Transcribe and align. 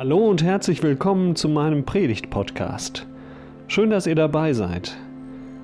Hallo 0.00 0.30
und 0.30 0.42
herzlich 0.42 0.82
willkommen 0.82 1.36
zu 1.36 1.46
meinem 1.46 1.84
Predigt-Podcast. 1.84 3.06
Schön, 3.68 3.90
dass 3.90 4.06
ihr 4.06 4.14
dabei 4.14 4.54
seid. 4.54 4.96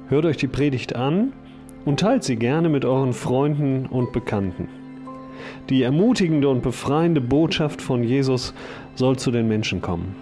Hört 0.09 0.27
euch 0.27 0.37
die 0.37 0.47
Predigt 0.47 0.95
an 0.95 1.33
und 1.87 2.01
teilt 2.01 2.23
sie 2.23 2.37
gerne 2.37 2.69
mit 2.69 2.85
euren 2.85 3.15
Freunden 3.15 3.87
und 3.87 4.13
Bekannten. 4.13 4.69
Die 5.71 5.83
ermutigende 5.83 6.51
und 6.51 6.63
befreiende 6.63 7.23
Botschaft 7.23 7.81
von 7.81 8.05
Jesus 8.05 8.53
soll 8.95 9.17
zu 9.17 9.31
den 9.31 9.49
Menschen 9.49 9.81
kommen. 9.81 10.15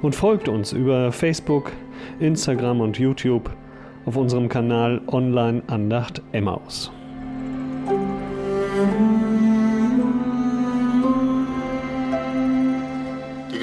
Und 0.00 0.14
folgt 0.14 0.48
uns 0.48 0.72
über 0.72 1.12
Facebook, 1.12 1.72
Instagram 2.20 2.80
und 2.80 2.98
YouTube 2.98 3.50
auf 4.06 4.16
unserem 4.16 4.48
Kanal 4.48 5.02
Online 5.08 5.62
Andacht 5.66 6.22
Emmaus. 6.32 6.90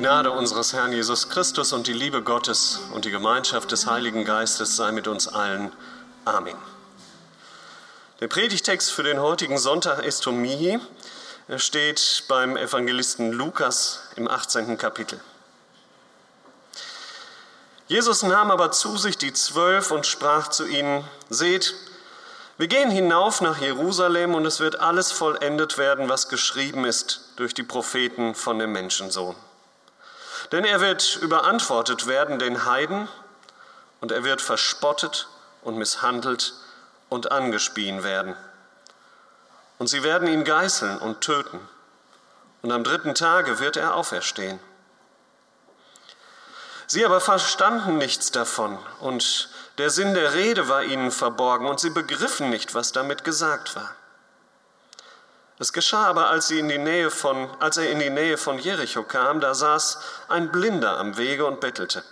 Gnade 0.04 0.32
unseres 0.32 0.74
Herrn 0.74 0.92
Jesus 0.92 1.30
Christus 1.30 1.72
und 1.72 1.88
die 1.88 1.94
Liebe 1.94 2.22
Gottes 2.22 2.82
und 2.92 3.06
die 3.06 3.10
Gemeinschaft 3.10 3.72
des 3.72 3.88
Heiligen 3.88 4.26
Geistes 4.26 4.76
sei 4.76 4.92
mit 4.92 5.08
uns 5.08 5.30
allen. 5.30 5.72
Amen. 6.26 6.58
Der 8.20 8.28
Predigtext 8.28 8.92
für 8.92 9.04
den 9.04 9.22
heutigen 9.22 9.58
Sonntag 9.58 10.00
ist 10.00 10.20
Estomihi. 10.20 10.78
Er 11.48 11.58
steht 11.58 12.26
beim 12.28 12.58
Evangelisten 12.58 13.32
Lukas 13.32 14.02
im 14.18 14.28
18. 14.28 14.78
Kapitel. 14.78 15.22
Jesus 17.88 18.24
nahm 18.24 18.52
aber 18.52 18.74
zu 18.74 18.98
sich 18.98 19.18
die 19.18 19.32
Zwölf 19.32 19.90
und 19.90 20.06
sprach 20.06 20.50
zu 20.50 20.66
ihnen, 20.66 21.06
Seht, 21.30 21.76
wir 22.58 22.68
gehen 22.68 22.92
hinauf 22.92 23.40
nach 23.40 23.62
Jerusalem 23.62 24.36
und 24.36 24.46
es 24.46 24.60
wird 24.60 24.82
alles 24.82 25.14
vollendet 25.14 25.78
werden, 25.78 26.10
was 26.10 26.28
geschrieben 26.28 26.84
ist 26.84 27.22
durch 27.38 27.54
die 27.54 27.64
Propheten 27.64 28.36
von 28.36 28.60
dem 28.60 28.74
Menschensohn. 28.74 29.38
Denn 30.54 30.66
er 30.66 30.82
wird 30.82 31.16
überantwortet 31.16 32.06
werden 32.06 32.38
den 32.38 32.66
Heiden 32.66 33.08
und 34.02 34.12
er 34.12 34.24
wird 34.24 34.40
verspottet 34.40 35.28
und 35.64 35.78
misshandelt 35.78 36.54
und 37.10 37.32
angespien 37.32 38.04
werden. 38.04 38.36
Und 39.80 39.88
sie 39.88 40.04
werden 40.04 40.28
ihn 40.28 40.44
geißeln 40.44 41.00
und 41.00 41.22
töten. 41.22 41.60
Und 42.62 42.72
am 42.72 42.84
dritten 42.84 43.16
Tage 43.16 43.58
wird 43.58 43.78
er 43.78 43.96
auferstehen. 43.96 44.60
Sie 46.86 47.04
aber 47.04 47.20
verstanden 47.20 47.98
nichts 47.98 48.30
davon 48.30 48.78
und 49.00 49.50
der 49.80 49.90
Sinn 49.90 50.14
der 50.14 50.36
Rede 50.36 50.70
war 50.70 50.84
ihnen 50.84 51.10
verborgen 51.10 51.66
und 51.66 51.80
sie 51.80 51.90
begriffen 51.90 52.52
nicht, 52.52 52.76
was 52.76 52.92
damit 52.92 53.24
gesagt 53.24 53.76
war. 53.76 53.96
Es 55.60 55.72
geschah 55.72 56.08
aber, 56.08 56.30
als, 56.30 56.52
von, 57.10 57.50
als 57.60 57.78
er 57.78 57.90
in 57.90 58.00
die 58.00 58.10
Nähe 58.10 58.38
von 58.38 58.58
Jericho 58.58 59.04
kam, 59.04 59.40
da 59.40 59.54
saß 59.54 60.00
ein 60.30 60.52
Blinder 60.52 60.98
am 60.98 61.18
Wege 61.18 61.46
und 61.46 61.60
bettelte. 61.60 62.04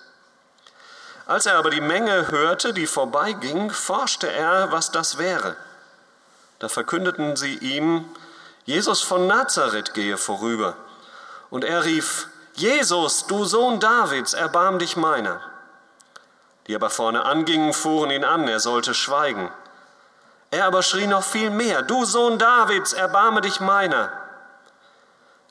Als 1.26 1.46
er 1.46 1.56
aber 1.56 1.70
die 1.70 1.82
Menge 1.82 2.30
hörte, 2.30 2.74
die 2.74 2.88
vorbeiging, 2.88 3.72
forschte 3.72 4.32
er, 4.32 4.72
was 4.72 4.92
das 4.92 5.18
wäre. 5.18 5.56
Da 6.60 6.70
verkündeten 6.70 7.36
sie 7.36 7.58
ihm, 7.58 8.06
Jesus 8.66 9.02
von 9.02 9.28
Nazareth 9.28 9.94
gehe 9.94 10.18
vorüber. 10.18 10.76
Und 11.50 11.64
er 11.64 11.86
rief, 11.86 12.28
Jesus, 12.54 13.26
du 13.28 13.46
Sohn 13.46 13.80
Davids, 13.80 14.34
erbarm 14.34 14.78
dich 14.78 14.96
meiner. 14.96 15.42
Die 16.68 16.76
aber 16.76 16.90
vorne 16.90 17.26
angingen, 17.26 17.74
fuhren 17.74 18.12
ihn 18.12 18.24
an, 18.24 18.48
er 18.48 18.60
sollte 18.60 18.94
schweigen. 18.94 19.50
Er 20.52 20.66
aber 20.66 20.84
schrie 20.84 21.08
noch 21.08 21.24
viel 21.24 21.50
mehr, 21.50 21.82
du 21.82 22.04
Sohn 22.04 22.38
Davids, 22.38 22.92
erbarme 22.92 23.40
dich 23.40 23.62
meiner. 23.62 24.12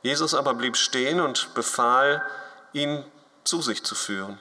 Jesus 0.03 0.35
aber 0.35 0.53
blieb 0.53 0.77
stehen 0.77 1.21
und 1.21 1.55
befahl, 1.55 2.23
ihn 2.75 3.05
zu 3.43 3.63
sich 3.63 3.83
zu 3.83 3.95
führen. 3.95 4.39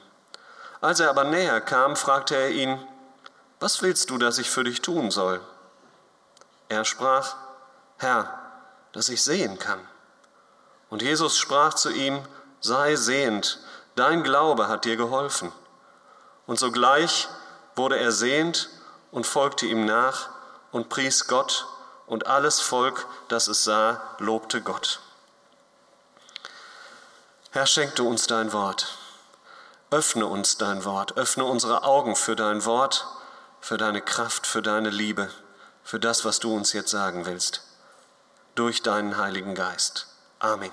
Als 0.82 1.00
er 1.00 1.08
aber 1.08 1.24
näher 1.24 1.62
kam, 1.62 1.96
fragte 1.96 2.36
er 2.36 2.50
ihn, 2.50 2.78
was 3.58 3.80
willst 3.80 4.10
du, 4.10 4.18
dass 4.18 4.38
ich 4.38 4.50
für 4.50 4.64
dich 4.64 4.82
tun 4.82 5.10
soll? 5.10 5.40
Er 6.68 6.84
sprach, 6.84 7.36
Herr, 7.96 8.38
dass 8.92 9.08
ich 9.08 9.22
sehen 9.22 9.58
kann. 9.58 9.80
Und 10.90 11.00
Jesus 11.00 11.38
sprach 11.38 11.72
zu 11.72 11.90
ihm, 11.90 12.22
sei 12.60 12.96
sehend, 12.96 13.60
dein 13.96 14.22
Glaube 14.22 14.68
hat 14.68 14.84
dir 14.84 14.96
geholfen. 14.96 15.52
Und 16.46 16.58
sogleich 16.58 17.28
wurde 17.76 17.98
er 17.98 18.12
sehend 18.12 18.68
und 19.10 19.26
folgte 19.26 19.64
ihm 19.64 19.86
nach 19.86 20.28
und 20.72 20.88
pries 20.88 21.26
Gott, 21.26 21.66
und 22.10 22.26
alles 22.26 22.60
Volk, 22.60 23.06
das 23.28 23.46
es 23.46 23.62
sah, 23.62 24.00
lobte 24.18 24.62
Gott. 24.62 25.00
Herr, 27.52 27.66
schenk 27.66 27.94
du 27.94 28.08
uns 28.08 28.26
dein 28.26 28.52
Wort. 28.52 28.98
Öffne 29.92 30.26
uns 30.26 30.58
dein 30.58 30.84
Wort. 30.84 31.16
Öffne 31.16 31.44
unsere 31.44 31.84
Augen 31.84 32.16
für 32.16 32.34
dein 32.34 32.64
Wort, 32.64 33.06
für 33.60 33.76
deine 33.76 34.02
Kraft, 34.02 34.48
für 34.48 34.60
deine 34.60 34.90
Liebe, 34.90 35.30
für 35.84 36.00
das, 36.00 36.24
was 36.24 36.40
du 36.40 36.52
uns 36.52 36.72
jetzt 36.72 36.90
sagen 36.90 37.26
willst. 37.26 37.62
Durch 38.56 38.82
deinen 38.82 39.16
Heiligen 39.16 39.54
Geist. 39.54 40.08
Amen. 40.40 40.72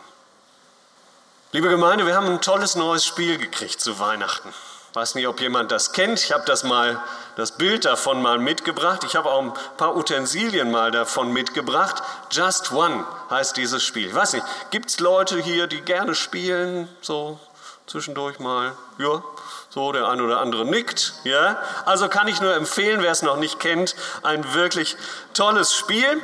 Liebe 1.51 1.69
Gemeinde, 1.69 2.07
wir 2.07 2.15
haben 2.15 2.27
ein 2.27 2.41
tolles 2.41 2.75
neues 2.75 3.05
Spiel 3.05 3.37
gekriegt 3.37 3.79
zu 3.79 3.99
Weihnachten 3.99 4.53
weiß 4.97 5.13
nicht, 5.13 5.27
ob 5.27 5.39
jemand 5.41 5.71
das 5.71 5.91
kennt. 5.91 6.23
Ich 6.23 6.31
habe 6.31 6.43
das 6.47 6.63
mal, 6.63 6.99
das 7.35 7.51
Bild 7.51 7.85
davon 7.85 8.19
mal 8.19 8.39
mitgebracht. 8.39 9.03
Ich 9.03 9.15
habe 9.15 9.29
auch 9.29 9.41
ein 9.41 9.53
paar 9.77 9.95
Utensilien 9.95 10.71
mal 10.71 10.89
davon 10.89 11.31
mitgebracht. 11.31 12.01
Just 12.31 12.71
One 12.71 13.05
heißt 13.29 13.57
dieses 13.57 13.83
Spiel. 13.83 14.07
Ich 14.07 14.15
weiß 14.15 14.33
nicht, 14.33 14.45
gibt 14.71 14.89
es 14.89 14.99
Leute 14.99 15.39
hier, 15.39 15.67
die 15.67 15.81
gerne 15.81 16.15
spielen? 16.15 16.89
So 17.01 17.39
zwischendurch 17.85 18.39
mal? 18.39 18.71
Ja, 18.97 19.21
so 19.69 19.91
der 19.91 20.07
eine 20.07 20.23
oder 20.23 20.39
andere 20.39 20.65
nickt. 20.65 21.13
Ja, 21.25 21.61
also 21.85 22.09
kann 22.09 22.27
ich 22.27 22.41
nur 22.41 22.55
empfehlen, 22.55 23.03
wer 23.03 23.11
es 23.11 23.21
noch 23.21 23.37
nicht 23.37 23.59
kennt, 23.59 23.95
ein 24.23 24.55
wirklich 24.55 24.97
tolles 25.35 25.75
Spiel. 25.75 26.23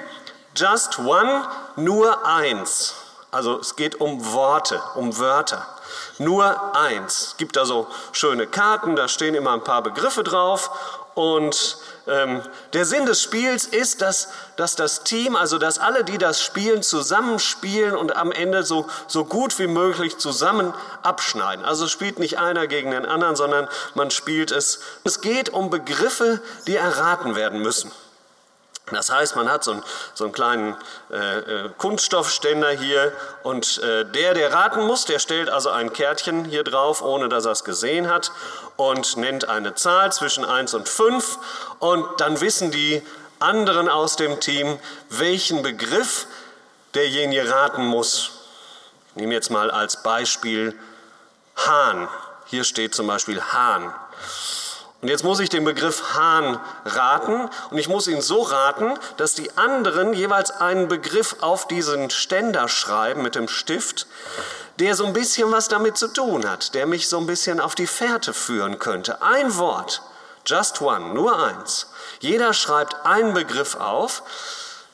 Just 0.56 0.98
One, 0.98 1.48
nur 1.76 2.26
eins. 2.26 2.96
Also 3.30 3.60
es 3.60 3.76
geht 3.76 4.02
um 4.02 4.34
Worte, 4.34 4.82
um 4.96 5.20
Wörter 5.20 5.64
nur 6.18 6.76
eins. 6.76 7.28
Es 7.30 7.38
gibt 7.38 7.56
da 7.56 7.66
so 7.66 7.88
schöne 8.12 8.48
Karten, 8.48 8.96
da 8.96 9.08
stehen 9.08 9.36
immer 9.36 9.54
ein 9.54 9.64
paar 9.64 9.82
Begriffe 9.82 10.24
drauf 10.24 10.70
und 11.16 11.78
ähm, 12.08 12.42
der 12.74 12.86
Sinn 12.86 13.06
des 13.06 13.22
Spiels 13.22 13.66
ist, 13.66 14.02
dass, 14.02 14.30
dass 14.56 14.76
das 14.76 15.04
Team, 15.04 15.36
also 15.36 15.58
dass 15.58 15.78
alle, 15.78 16.04
die 16.04 16.18
das 16.18 16.42
spielen, 16.42 16.82
zusammenspielen 16.82 17.96
und 17.96 18.16
am 18.16 18.32
Ende 18.32 18.64
so, 18.64 18.88
so 19.08 19.24
gut 19.24 19.60
wie 19.60 19.68
möglich 19.68 20.18
zusammen 20.18 20.74
abschneiden. 21.04 21.64
Also 21.64 21.88
spielt 21.88 22.18
nicht 22.18 22.40
einer 22.40 22.68
gegen 22.68 22.92
den 22.92 23.06
anderen, 23.06 23.36
sondern 23.36 23.68
man 23.94 24.10
spielt 24.10 24.52
es. 24.52 24.80
Es 25.04 25.22
geht 25.22 25.50
um 25.50 25.70
Begriffe, 25.70 26.42
die 26.68 26.76
erraten 26.76 27.36
werden 27.36 27.62
müssen. 27.62 27.92
Das 28.92 29.10
heißt, 29.10 29.36
man 29.38 29.50
hat 29.50 29.64
so 29.64 29.72
einen, 29.72 29.84
so 30.14 30.26
einen 30.26 30.34
kleinen 30.34 30.76
äh, 31.10 31.40
äh, 31.40 31.70
Kunststoffständer 31.78 32.72
hier 32.72 33.14
und 33.44 33.78
äh, 33.78 34.06
der, 34.06 34.34
der 34.34 34.54
raten 34.54 34.86
muss, 34.86 35.06
der 35.06 35.20
stellt 35.20 35.50
also 35.50 35.70
ein 35.70 35.94
Kärtchen 35.94 36.44
hier 36.44 36.64
drauf, 36.64 37.02
ohne 37.02 37.30
dass 37.30 37.46
er 37.46 37.54
es 37.54 37.64
gesehen 37.64 38.10
hat 38.10 38.32
und 38.76 39.16
nennt 39.16 39.48
eine 39.48 39.74
Zahl 39.76 40.12
zwischen 40.12 40.44
1 40.44 40.74
und 40.74 40.90
5 40.90 41.40
und 41.80 42.06
dann 42.20 42.42
wissen 42.42 42.72
die 42.72 43.02
anderen 43.40 43.88
aus 43.88 44.18
dem 44.18 44.42
Team, 44.42 44.78
welchen 45.10 45.64
Begriff 45.64 46.28
derjenige 46.94 47.50
raten 47.50 47.86
muss. 47.86 48.32
Ich 49.10 49.16
nehme 49.16 49.34
jetzt 49.34 49.50
mal 49.50 49.72
als 49.72 50.04
Beispiel 50.04 50.78
Hahn. 51.56 52.10
Hier 52.46 52.64
steht 52.64 52.96
zum 52.96 53.08
Beispiel 53.08 53.42
Hahn. 53.42 53.94
Und 55.04 55.10
jetzt 55.10 55.26
muss 55.26 55.42
ich 55.42 55.50
den 55.50 55.66
Begriff 55.66 56.16
Hahn 56.16 56.58
raten 56.86 57.50
und 57.72 57.78
ich 57.78 57.90
muss 57.90 58.08
ihn 58.08 58.22
so 58.22 58.42
raten, 58.42 58.94
dass 59.18 59.36
die 59.36 59.58
anderen 59.58 60.14
jeweils 60.14 60.50
einen 60.50 60.88
Begriff 60.88 61.36
auf 61.42 61.68
diesen 61.68 62.10
Ständer 62.10 62.70
schreiben 62.70 63.22
mit 63.22 63.36
dem 63.36 63.50
Stift, 63.50 64.08
der 64.80 64.96
so 64.96 65.06
ein 65.06 65.12
bisschen 65.12 65.52
was 65.52 65.68
damit 65.68 65.98
zu 65.98 66.08
tun 66.08 66.50
hat, 66.50 66.74
der 66.74 66.86
mich 66.86 67.10
so 67.10 67.18
ein 67.18 67.28
bisschen 67.28 67.60
auf 67.60 67.76
die 67.76 67.86
Fährte 67.86 68.34
führen 68.34 68.80
könnte. 68.80 69.22
Ein 69.22 69.58
Wort, 69.58 70.02
just 70.46 70.80
one, 70.80 71.14
nur 71.14 71.38
eins. 71.38 71.92
Jeder 72.22 72.54
schreibt 72.54 73.06
einen 73.06 73.34
Begriff 73.34 73.76
auf, 73.76 74.24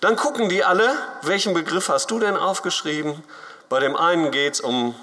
dann 0.01 0.15
gucken 0.15 0.49
die 0.49 0.63
alle, 0.63 0.91
welchen 1.21 1.53
Begriff 1.53 1.87
hast 1.87 2.09
du 2.09 2.17
denn 2.17 2.35
aufgeschrieben? 2.35 3.23
Bei 3.69 3.79
dem 3.79 3.95
einen 3.95 4.31
geht 4.31 4.55
es 4.55 4.61
um 4.61 4.95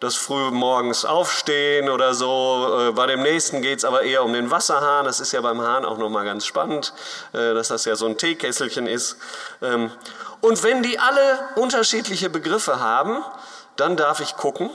das 0.00 0.16
früh 0.16 0.50
morgens 0.50 1.04
aufstehen 1.04 1.88
oder 1.88 2.14
so. 2.14 2.88
Äh, 2.88 2.92
bei 2.92 3.06
dem 3.06 3.22
nächsten 3.22 3.62
geht 3.62 3.78
es 3.78 3.84
aber 3.84 4.02
eher 4.02 4.24
um 4.24 4.32
den 4.32 4.50
Wasserhahn. 4.50 5.04
Das 5.04 5.20
ist 5.20 5.32
ja 5.32 5.40
beim 5.40 5.60
Hahn 5.60 5.84
auch 5.84 5.98
nochmal 5.98 6.24
ganz 6.24 6.44
spannend, 6.46 6.92
äh, 7.32 7.54
dass 7.54 7.68
das 7.68 7.84
ja 7.84 7.96
so 7.96 8.06
ein 8.06 8.18
Teekesselchen 8.18 8.86
ist. 8.86 9.16
Ähm, 9.62 9.90
und 10.40 10.62
wenn 10.62 10.82
die 10.82 10.98
alle 10.98 11.38
unterschiedliche 11.56 12.28
Begriffe 12.28 12.80
haben, 12.80 13.24
dann 13.76 13.96
darf 13.96 14.20
ich 14.20 14.36
gucken. 14.36 14.70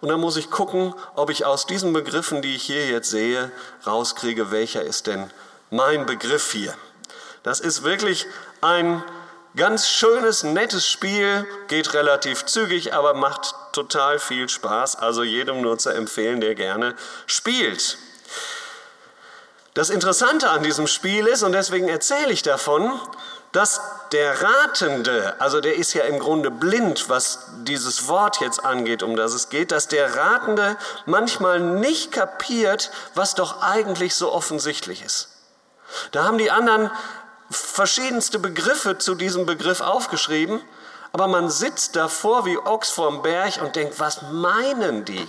Und 0.00 0.08
dann 0.08 0.20
muss 0.20 0.36
ich 0.36 0.50
gucken, 0.50 0.94
ob 1.14 1.30
ich 1.30 1.44
aus 1.44 1.66
diesen 1.66 1.92
Begriffen, 1.92 2.42
die 2.42 2.56
ich 2.56 2.62
hier 2.64 2.88
jetzt 2.88 3.10
sehe, 3.10 3.52
rauskriege, 3.86 4.50
welcher 4.50 4.82
ist 4.82 5.06
denn 5.06 5.30
mein 5.70 6.06
Begriff 6.06 6.52
hier. 6.52 6.74
Das 7.42 7.60
ist 7.60 7.84
wirklich 7.84 8.26
ein 8.60 9.02
Ganz 9.54 9.86
schönes, 9.86 10.44
nettes 10.44 10.88
Spiel, 10.88 11.46
geht 11.68 11.92
relativ 11.92 12.46
zügig, 12.46 12.94
aber 12.94 13.12
macht 13.12 13.54
total 13.72 14.18
viel 14.18 14.48
Spaß. 14.48 14.96
Also 14.96 15.22
jedem 15.22 15.60
nur 15.60 15.76
zu 15.76 15.90
empfehlen, 15.90 16.40
der 16.40 16.54
gerne 16.54 16.94
spielt. 17.26 17.98
Das 19.74 19.90
Interessante 19.90 20.48
an 20.48 20.62
diesem 20.62 20.86
Spiel 20.86 21.26
ist, 21.26 21.42
und 21.42 21.52
deswegen 21.52 21.88
erzähle 21.88 22.32
ich 22.32 22.42
davon, 22.42 22.98
dass 23.52 23.82
der 24.12 24.42
Ratende, 24.42 25.38
also 25.38 25.60
der 25.60 25.76
ist 25.76 25.92
ja 25.92 26.04
im 26.04 26.18
Grunde 26.18 26.50
blind, 26.50 27.10
was 27.10 27.46
dieses 27.64 28.08
Wort 28.08 28.40
jetzt 28.40 28.64
angeht, 28.64 29.02
um 29.02 29.16
das 29.16 29.34
es 29.34 29.50
geht, 29.50 29.70
dass 29.70 29.88
der 29.88 30.16
Ratende 30.16 30.78
manchmal 31.04 31.60
nicht 31.60 32.12
kapiert, 32.12 32.90
was 33.14 33.34
doch 33.34 33.60
eigentlich 33.60 34.14
so 34.14 34.32
offensichtlich 34.32 35.04
ist. 35.04 35.28
Da 36.12 36.24
haben 36.24 36.38
die 36.38 36.50
anderen 36.50 36.90
verschiedenste 37.52 38.38
Begriffe 38.38 38.98
zu 38.98 39.14
diesem 39.14 39.46
Begriff 39.46 39.80
aufgeschrieben, 39.80 40.60
aber 41.12 41.28
man 41.28 41.50
sitzt 41.50 41.96
davor 41.96 42.46
wie 42.46 42.58
Ochs 42.58 42.90
vorm 42.90 43.22
Berg 43.22 43.60
und 43.62 43.76
denkt, 43.76 44.00
was 44.00 44.22
meinen 44.32 45.04
die? 45.04 45.28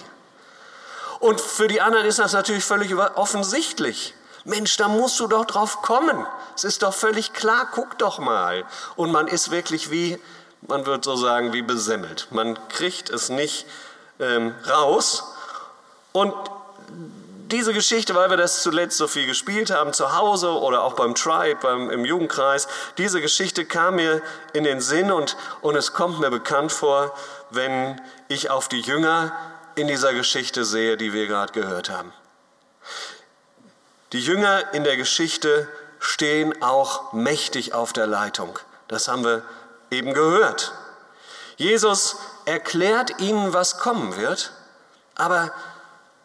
Und 1.20 1.40
für 1.40 1.68
die 1.68 1.82
anderen 1.82 2.06
ist 2.06 2.20
das 2.20 2.34
natürlich 2.34 2.66
völlig 2.66 2.94
offensichtlich. 2.96 4.14
Mensch, 4.46 4.76
da 4.76 4.88
musst 4.88 5.20
du 5.20 5.28
doch 5.28 5.46
drauf 5.46 5.82
kommen. 5.82 6.26
Es 6.56 6.64
ist 6.64 6.84
doch 6.84 6.94
völlig 6.94 7.34
klar, 7.34 7.70
guck 7.72 7.98
doch 7.98 8.20
mal. 8.20 8.66
Und 8.96 9.12
man 9.12 9.28
ist 9.28 9.52
wirklich 9.52 9.90
wie, 9.90 10.20
man 10.68 10.86
würde 10.86 11.04
so 11.04 11.16
sagen, 11.16 11.54
wie 11.54 11.62
besemmelt. 11.62 12.28
Man 12.32 12.58
kriegt 12.68 13.10
es 13.10 13.30
nicht 13.30 13.66
ähm, 14.20 14.54
raus. 14.70 15.24
Und 16.12 16.34
diese 17.54 17.72
Geschichte, 17.72 18.16
weil 18.16 18.32
wir 18.32 18.38
das 18.38 18.64
zuletzt 18.64 18.98
so 18.98 19.08
viel 19.08 19.28
gespielt 19.28 19.70
haben, 19.70 19.94
zu 19.94 20.18
Hause 20.18 20.50
oder 20.50 20.82
auch 20.82 20.94
beim 20.94 21.14
Tribe, 21.14 21.60
beim, 21.62 21.90
im 21.92 22.04
Jugendkreis, 22.04 22.68
diese 22.98 23.22
Geschichte 23.22 23.64
kam 23.64 23.96
mir 23.96 24.22
in 24.54 24.64
den 24.64 24.82
Sinn 24.82 25.12
und, 25.12 25.38
und 25.62 25.76
es 25.76 25.94
kommt 25.94 26.20
mir 26.20 26.32
bekannt 26.32 26.72
vor, 26.72 27.14
wenn 27.52 28.02
ich 28.28 28.50
auf 28.50 28.68
die 28.68 28.82
Jünger 28.82 29.32
in 29.76 29.88
dieser 29.88 30.14
Geschichte 30.14 30.66
sehe, 30.66 30.98
die 30.98 31.14
wir 31.14 31.28
gerade 31.28 31.54
gehört 31.54 31.92
haben. 31.92 32.12
Die 34.14 34.20
Jünger 34.20 34.74
in 34.74 34.84
der 34.84 34.98
Geschichte 34.98 35.68
stehen 36.00 36.60
auch 36.62 37.14
mächtig 37.14 37.74
auf 37.74 37.94
der 37.94 38.08
Leitung. 38.08 38.58
Das 38.88 39.08
haben 39.08 39.24
wir 39.24 39.44
eben 39.92 40.14
gehört. 40.14 40.74
Jesus 41.58 42.18
erklärt 42.46 43.22
ihnen, 43.22 43.54
was 43.54 43.78
kommen 43.78 44.18
wird, 44.18 44.52
aber 45.16 45.52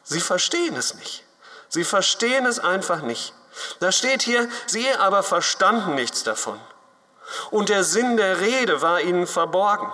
sie 0.08 0.20
verstehen 0.20 0.76
es 0.76 0.94
nicht. 0.94 1.24
Sie 1.68 1.84
verstehen 1.84 2.46
es 2.46 2.58
einfach 2.58 3.02
nicht. 3.02 3.34
Da 3.80 3.92
steht 3.92 4.22
hier, 4.22 4.48
sie 4.66 4.88
aber 4.94 5.22
verstanden 5.22 5.94
nichts 5.94 6.22
davon. 6.22 6.58
Und 7.50 7.68
der 7.68 7.84
Sinn 7.84 8.16
der 8.16 8.40
Rede 8.40 8.80
war 8.80 9.00
ihnen 9.00 9.26
verborgen. 9.26 9.90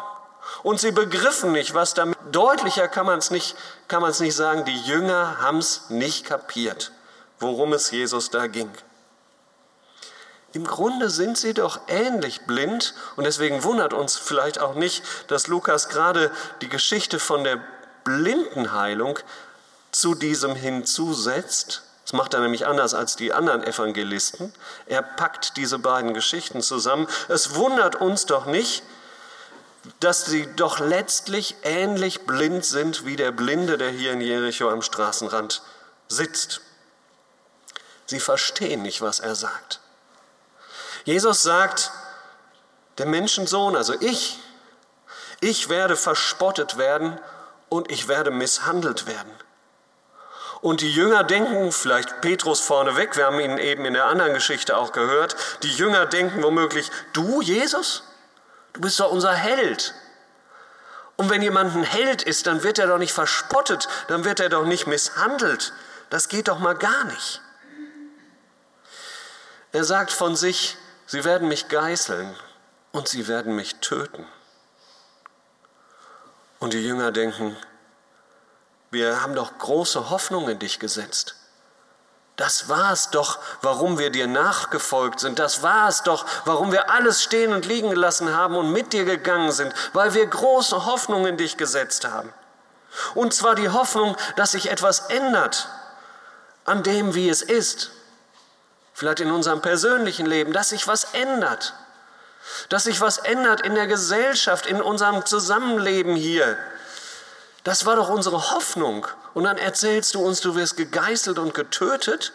Und 0.63 0.79
sie 0.79 0.93
begriffen 0.93 1.53
nicht, 1.53 1.75
was 1.75 1.95
damit. 1.95 2.17
Deutlicher 2.31 2.89
kann 2.89 3.07
man 3.07 3.19
es 3.19 3.31
nicht, 3.31 3.57
nicht 4.21 4.37
sagen, 4.37 4.65
die 4.65 4.81
Jünger 4.83 5.41
haben 5.41 5.59
es 5.59 5.91
nicht 5.91 6.27
kapiert 6.27 6.93
worum 7.45 7.73
es 7.73 7.91
Jesus 7.91 8.31
da 8.31 8.47
ging. 8.47 8.71
Im 10.53 10.65
Grunde 10.65 11.11
sind 11.11 11.37
sie 11.37 11.53
doch 11.53 11.81
ähnlich 11.89 12.47
blind 12.47 12.95
und 13.17 13.25
deswegen 13.25 13.65
wundert 13.65 13.93
uns 13.93 14.17
vielleicht 14.17 14.61
auch 14.61 14.75
nicht, 14.75 15.03
dass 15.29 15.49
Lukas 15.49 15.89
gerade 15.89 16.31
die 16.63 16.69
Geschichte 16.69 17.19
von 17.19 17.43
der 17.43 17.61
Blindenheilung 18.05 19.19
zu 19.95 20.15
diesem 20.15 20.55
hinzusetzt. 20.55 21.83
Das 22.05 22.13
macht 22.13 22.35
er 22.35 22.41
nämlich 22.41 22.67
anders 22.67 22.95
als 22.95 23.17
die 23.17 23.33
anderen 23.33 23.63
Evangelisten. 23.63 24.53
Er 24.87 25.03
packt 25.03 25.57
diese 25.57 25.79
beiden 25.79 26.13
Geschichten 26.13 26.61
zusammen. 26.61 27.09
Es 27.29 27.55
wundert 27.55 27.97
uns 27.97 28.27
doch 28.27 28.47
nicht, 28.47 28.83
dass 30.01 30.27
sie 30.27 30.47
doch 30.57 30.81
letztlich 30.81 31.57
ähnlich 31.63 32.27
blind 32.27 32.65
sind 32.65 33.07
wie 33.07 33.17
der 33.17 33.33
Blinde, 33.33 33.79
der 33.79 33.91
hier 33.91 34.13
in 34.13 34.21
Jericho 34.21 34.69
am 34.69 34.83
Straßenrand 34.83 35.63
sitzt. 36.09 36.61
Sie 38.07 38.21
verstehen 38.21 38.83
nicht, 38.83 39.01
was 39.01 39.21
er 39.21 39.35
sagt. 39.35 39.81
Jesus 41.05 41.43
sagt, 41.43 41.91
der 42.99 43.07
Menschensohn, 43.07 43.77
also 43.77 43.95
ich, 44.01 44.39
ich 45.41 45.69
werde 45.69 45.97
verspottet 45.97 46.79
werden 46.79 47.19
und 47.69 47.91
ich 47.91 48.09
werde 48.09 48.31
misshandelt 48.31 49.07
werden. 49.07 49.33
Und 50.65 50.81
die 50.81 50.91
Jünger 50.91 51.25
denken, 51.25 51.73
vielleicht 51.73 52.23
Petrus 52.23 52.61
vorneweg, 52.61 53.19
wir 53.19 53.27
haben 53.27 53.39
ihn 53.39 53.59
eben 53.59 53.85
in 53.85 53.93
der 53.93 54.07
anderen 54.07 54.33
Geschichte 54.33 54.79
auch 54.79 54.93
gehört, 54.93 55.37
die 55.63 55.69
Jünger 55.71 56.07
denken 56.07 56.43
womöglich, 56.43 56.91
du 57.13 57.43
Jesus, 57.43 58.03
du 58.73 58.81
bist 58.81 58.99
doch 58.99 59.11
unser 59.11 59.35
Held. 59.35 59.93
Und 61.17 61.29
wenn 61.29 61.43
jemand 61.43 61.77
ein 61.77 61.83
Held 61.83 62.23
ist, 62.23 62.47
dann 62.47 62.63
wird 62.63 62.79
er 62.79 62.87
doch 62.87 62.97
nicht 62.97 63.13
verspottet, 63.13 63.89
dann 64.09 64.25
wird 64.25 64.41
er 64.41 64.49
doch 64.49 64.65
nicht 64.65 64.87
misshandelt. 64.87 65.75
Das 66.09 66.31
geht 66.31 66.49
doch 66.49 66.61
mal 66.61 66.77
gar 66.77 67.05
nicht. 67.05 67.43
Er 69.73 69.85
sagt 69.85 70.13
von 70.13 70.35
sich, 70.35 70.79
sie 71.05 71.25
werden 71.25 71.47
mich 71.47 71.69
geißeln 71.69 72.35
und 72.91 73.07
sie 73.07 73.29
werden 73.29 73.55
mich 73.55 73.75
töten. 73.81 74.27
Und 76.59 76.73
die 76.73 76.83
Jünger 76.83 77.13
denken, 77.13 77.55
wir 78.95 79.21
haben 79.21 79.35
doch 79.35 79.59
große 79.59 80.09
Hoffnung 80.09 80.49
in 80.49 80.59
dich 80.59 80.79
gesetzt. 80.79 81.35
Das 82.37 82.69
war 82.71 82.93
es 82.93 83.11
doch, 83.11 83.39
warum 83.61 83.99
wir 83.99 84.11
dir 84.11 84.27
nachgefolgt 84.27 85.21
sind. 85.21 85.39
Das 85.39 85.63
war 85.63 85.89
es 85.89 86.03
doch, 86.03 86.25
warum 86.47 86.73
wir 86.73 86.91
alles 86.91 87.23
stehen 87.23 87.53
und 87.53 87.67
liegen 87.67 87.91
gelassen 87.91 88.35
haben 88.35 88.57
und 88.57 88.73
mit 88.73 88.95
dir 88.95 89.05
gegangen 89.05 89.53
sind, 89.53 89.73
weil 89.93 90.15
wir 90.15 90.27
große 90.27 90.87
Hoffnung 90.87 91.27
in 91.27 91.37
dich 91.37 91.59
gesetzt 91.59 92.07
haben. 92.07 92.33
Und 93.15 93.35
zwar 93.35 93.55
die 93.55 93.69
Hoffnung, 93.69 94.17
dass 94.37 94.53
sich 94.53 94.71
etwas 94.71 95.01
ändert 95.11 95.69
an 96.65 96.83
dem, 96.83 97.15
wie 97.15 97.29
es 97.29 97.43
ist 97.43 97.91
vielleicht 98.95 99.21
in 99.21 99.31
unserem 99.31 99.61
persönlichen 99.61 100.25
Leben, 100.25 100.53
dass 100.53 100.71
sich 100.71 100.87
was 100.87 101.05
ändert. 101.13 101.75
Dass 102.69 102.85
sich 102.85 103.01
was 103.01 103.19
ändert 103.19 103.61
in 103.61 103.75
der 103.75 103.87
Gesellschaft, 103.87 104.67
in 104.67 104.81
unserem 104.81 105.27
Zusammenleben 105.27 106.15
hier. 106.15 106.57
Das 107.65 107.87
war 107.87 107.97
doch 107.97 108.09
unsere 108.09 108.53
Hoffnung. 108.53 109.07
Und 109.33 109.45
dann 109.45 109.59
erzählst 109.59 110.15
du 110.15 110.25
uns, 110.25 110.41
du 110.41 110.55
wirst 110.55 110.77
gegeißelt 110.77 111.39
und 111.39 111.55
getötet. 111.55 112.33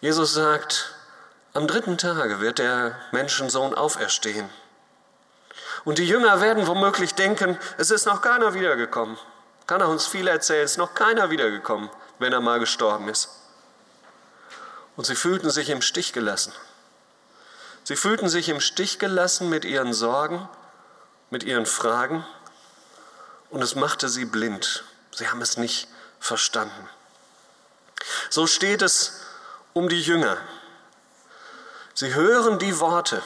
Jesus 0.00 0.34
sagt, 0.34 0.94
am 1.54 1.66
dritten 1.66 1.98
Tage 1.98 2.40
wird 2.40 2.58
der 2.58 2.96
Menschensohn 3.10 3.74
auferstehen. 3.74 4.48
Und 5.84 5.98
die 5.98 6.06
Jünger 6.06 6.40
werden 6.40 6.66
womöglich 6.66 7.14
denken, 7.14 7.58
es 7.78 7.90
ist 7.90 8.06
noch 8.06 8.22
keiner 8.22 8.54
wiedergekommen. 8.54 9.18
Kann 9.66 9.80
er 9.80 9.88
uns 9.88 10.06
viel 10.06 10.28
erzählen, 10.28 10.64
es 10.64 10.72
ist 10.72 10.78
noch 10.78 10.94
keiner 10.94 11.30
wiedergekommen 11.30 11.90
wenn 12.18 12.32
er 12.32 12.40
mal 12.40 12.58
gestorben 12.58 13.08
ist. 13.08 13.30
Und 14.96 15.06
sie 15.06 15.14
fühlten 15.14 15.50
sich 15.50 15.70
im 15.70 15.82
Stich 15.82 16.12
gelassen. 16.12 16.52
Sie 17.84 17.96
fühlten 17.96 18.28
sich 18.28 18.48
im 18.48 18.60
Stich 18.60 18.98
gelassen 18.98 19.48
mit 19.48 19.64
ihren 19.64 19.94
Sorgen, 19.94 20.48
mit 21.30 21.44
ihren 21.44 21.66
Fragen 21.66 22.26
und 23.50 23.62
es 23.62 23.74
machte 23.74 24.08
sie 24.08 24.24
blind. 24.24 24.84
Sie 25.12 25.28
haben 25.28 25.40
es 25.40 25.56
nicht 25.56 25.88
verstanden. 26.20 26.88
So 28.30 28.46
steht 28.46 28.82
es 28.82 29.20
um 29.72 29.88
die 29.88 30.00
Jünger. 30.00 30.36
Sie 31.94 32.14
hören 32.14 32.58
die 32.58 32.78
Worte, 32.78 33.22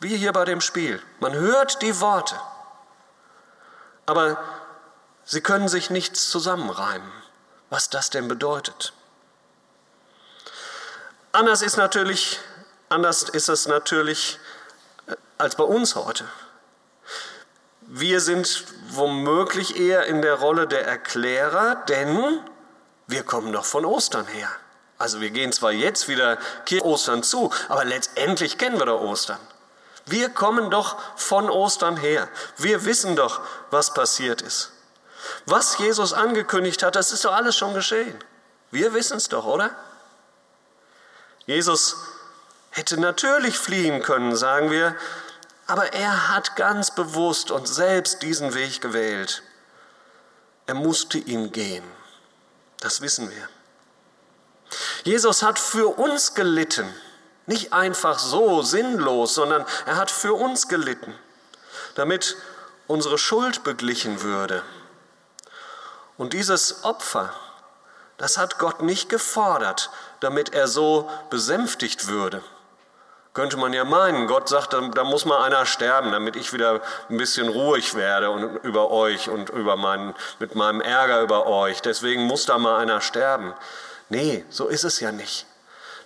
wie 0.00 0.16
hier 0.16 0.32
bei 0.32 0.44
dem 0.44 0.60
Spiel. 0.60 1.02
Man 1.20 1.32
hört 1.32 1.80
die 1.82 2.00
Worte, 2.00 2.38
aber 4.06 4.42
sie 5.24 5.40
können 5.40 5.68
sich 5.68 5.90
nichts 5.90 6.28
zusammenreimen 6.30 7.10
was 7.74 7.90
das 7.90 8.08
denn 8.08 8.28
bedeutet. 8.28 8.92
Anders 11.32 11.60
ist 11.60 11.76
natürlich, 11.76 12.38
anders 12.88 13.24
ist 13.24 13.48
es 13.48 13.66
natürlich 13.66 14.38
äh, 15.08 15.16
als 15.38 15.56
bei 15.56 15.64
uns 15.64 15.96
heute. 15.96 16.24
Wir 17.96 18.20
sind 18.20 18.64
womöglich 18.88 19.78
eher 19.78 20.06
in 20.06 20.20
der 20.20 20.34
Rolle 20.34 20.66
der 20.66 20.84
Erklärer, 20.84 21.76
denn 21.88 22.40
wir 23.06 23.22
kommen 23.22 23.52
doch 23.52 23.64
von 23.64 23.84
Ostern 23.84 24.26
her. 24.26 24.48
Also 24.98 25.20
wir 25.20 25.30
gehen 25.30 25.52
zwar 25.52 25.70
jetzt 25.70 26.08
wieder 26.08 26.38
Ostern 26.82 27.22
zu, 27.22 27.52
aber 27.68 27.84
letztendlich 27.84 28.58
kennen 28.58 28.80
wir 28.80 28.86
doch 28.86 29.00
Ostern. 29.00 29.38
Wir 30.06 30.28
kommen 30.28 30.72
doch 30.72 30.96
von 31.14 31.48
Ostern 31.48 31.96
her. 31.96 32.28
Wir 32.56 32.84
wissen 32.84 33.14
doch, 33.14 33.42
was 33.70 33.94
passiert 33.94 34.42
ist. 34.42 34.72
Was 35.46 35.78
Jesus 35.78 36.12
angekündigt 36.12 36.82
hat, 36.82 36.96
das 36.96 37.12
ist 37.12 37.24
doch 37.24 37.32
alles 37.32 37.56
schon 37.56 37.74
geschehen. 37.74 38.18
Wir 38.72 38.92
wissen 38.92 39.18
es 39.18 39.28
doch, 39.28 39.44
oder? 39.44 39.70
Jesus 41.46 41.96
hätte 42.70 42.98
natürlich 42.98 43.56
fliehen 43.56 44.02
können, 44.02 44.34
sagen 44.34 44.72
wir, 44.72 44.96
aber 45.66 45.92
er 45.92 46.34
hat 46.34 46.56
ganz 46.56 46.94
bewusst 46.94 47.50
und 47.50 47.66
selbst 47.66 48.22
diesen 48.22 48.54
Weg 48.54 48.80
gewählt. 48.80 49.42
Er 50.66 50.74
musste 50.74 51.18
ihn 51.18 51.52
gehen. 51.52 51.84
Das 52.80 53.00
wissen 53.00 53.30
wir. 53.30 53.48
Jesus 55.04 55.42
hat 55.42 55.58
für 55.58 55.98
uns 55.98 56.34
gelitten. 56.34 56.92
Nicht 57.46 57.72
einfach 57.72 58.18
so 58.18 58.62
sinnlos, 58.62 59.34
sondern 59.34 59.66
er 59.86 59.96
hat 59.96 60.10
für 60.10 60.34
uns 60.34 60.68
gelitten, 60.68 61.14
damit 61.94 62.36
unsere 62.86 63.18
Schuld 63.18 63.64
beglichen 63.64 64.22
würde. 64.22 64.62
Und 66.16 66.32
dieses 66.32 66.84
Opfer, 66.84 67.34
das 68.16 68.38
hat 68.38 68.58
Gott 68.58 68.82
nicht 68.82 69.08
gefordert, 69.08 69.90
damit 70.20 70.54
er 70.54 70.68
so 70.68 71.10
besänftigt 71.28 72.06
würde. 72.06 72.42
Könnte 73.34 73.56
man 73.56 73.72
ja 73.72 73.84
meinen, 73.84 74.28
Gott 74.28 74.48
sagt, 74.48 74.72
da, 74.72 74.80
da, 74.80 75.02
muss 75.02 75.24
mal 75.24 75.42
einer 75.42 75.66
sterben, 75.66 76.12
damit 76.12 76.36
ich 76.36 76.52
wieder 76.52 76.80
ein 77.10 77.16
bisschen 77.16 77.48
ruhig 77.48 77.96
werde 77.96 78.30
und 78.30 78.58
über 78.62 78.92
euch 78.92 79.28
und 79.28 79.50
über 79.50 79.76
meinen, 79.76 80.14
mit 80.38 80.54
meinem 80.54 80.80
Ärger 80.80 81.20
über 81.20 81.46
euch. 81.46 81.82
Deswegen 81.82 82.22
muss 82.22 82.46
da 82.46 82.58
mal 82.58 82.78
einer 82.78 83.00
sterben. 83.00 83.52
Nee, 84.08 84.44
so 84.50 84.68
ist 84.68 84.84
es 84.84 85.00
ja 85.00 85.10
nicht. 85.10 85.46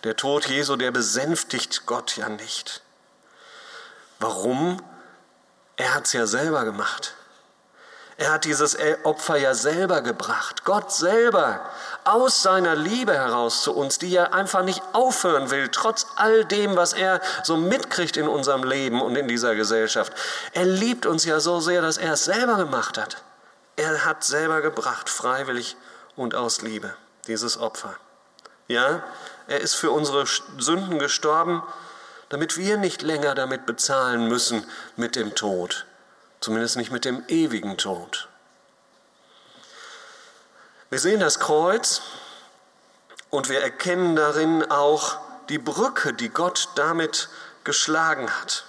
Der 0.04 0.16
Tod 0.16 0.46
Jesu, 0.46 0.76
der 0.76 0.90
besänftigt 0.90 1.84
Gott 1.84 2.16
ja 2.16 2.30
nicht. 2.30 2.80
Warum? 4.20 4.80
Er 5.76 5.94
hat 5.94 6.06
es 6.06 6.14
ja 6.14 6.26
selber 6.26 6.64
gemacht. 6.64 7.14
Er 8.18 8.32
hat 8.32 8.44
dieses 8.44 8.76
Opfer 9.04 9.36
ja 9.36 9.54
selber 9.54 10.02
gebracht. 10.02 10.64
Gott 10.64 10.92
selber 10.92 11.70
aus 12.02 12.42
seiner 12.42 12.74
Liebe 12.74 13.14
heraus 13.14 13.62
zu 13.62 13.72
uns, 13.72 13.98
die 13.98 14.14
er 14.14 14.34
einfach 14.34 14.64
nicht 14.64 14.82
aufhören 14.92 15.52
will, 15.52 15.68
trotz 15.68 16.04
all 16.16 16.44
dem, 16.44 16.74
was 16.74 16.94
er 16.94 17.20
so 17.44 17.56
mitkriegt 17.56 18.16
in 18.16 18.26
unserem 18.26 18.64
Leben 18.64 19.00
und 19.00 19.14
in 19.14 19.28
dieser 19.28 19.54
Gesellschaft. 19.54 20.12
Er 20.52 20.64
liebt 20.64 21.06
uns 21.06 21.24
ja 21.24 21.38
so 21.38 21.60
sehr, 21.60 21.80
dass 21.80 21.96
er 21.96 22.14
es 22.14 22.24
selber 22.24 22.56
gemacht 22.56 22.98
hat. 22.98 23.22
Er 23.76 24.04
hat 24.04 24.24
selber 24.24 24.62
gebracht, 24.62 25.08
freiwillig 25.08 25.76
und 26.16 26.34
aus 26.34 26.60
Liebe, 26.60 26.92
dieses 27.28 27.56
Opfer. 27.56 27.94
Ja, 28.66 29.04
er 29.46 29.60
ist 29.60 29.76
für 29.76 29.92
unsere 29.92 30.24
Sünden 30.58 30.98
gestorben, 30.98 31.62
damit 32.30 32.56
wir 32.56 32.78
nicht 32.78 33.02
länger 33.02 33.36
damit 33.36 33.64
bezahlen 33.64 34.26
müssen 34.26 34.66
mit 34.96 35.14
dem 35.14 35.36
Tod 35.36 35.86
zumindest 36.40 36.76
nicht 36.76 36.90
mit 36.90 37.04
dem 37.04 37.22
ewigen 37.28 37.76
Tod. 37.76 38.28
Wir 40.90 40.98
sehen 40.98 41.20
das 41.20 41.38
Kreuz 41.38 42.02
und 43.30 43.48
wir 43.48 43.60
erkennen 43.60 44.16
darin 44.16 44.70
auch 44.70 45.18
die 45.48 45.58
Brücke, 45.58 46.14
die 46.14 46.30
Gott 46.30 46.70
damit 46.76 47.28
geschlagen 47.64 48.30
hat. 48.30 48.64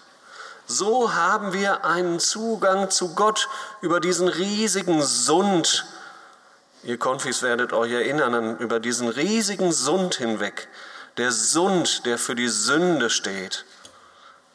So 0.65 1.13
haben 1.13 1.53
wir 1.53 1.85
einen 1.85 2.19
Zugang 2.19 2.89
zu 2.89 3.15
Gott 3.15 3.47
über 3.81 3.99
diesen 3.99 4.27
riesigen 4.27 5.01
Sund. 5.01 5.85
Ihr 6.83 6.97
Konfis 6.97 7.41
werdet 7.41 7.73
euch 7.73 7.91
erinnern, 7.91 8.57
über 8.57 8.79
diesen 8.79 9.09
riesigen 9.09 9.71
Sund 9.71 10.15
hinweg. 10.15 10.67
Der 11.17 11.31
Sund, 11.31 12.05
der 12.05 12.17
für 12.17 12.35
die 12.35 12.49
Sünde 12.49 13.09
steht 13.09 13.65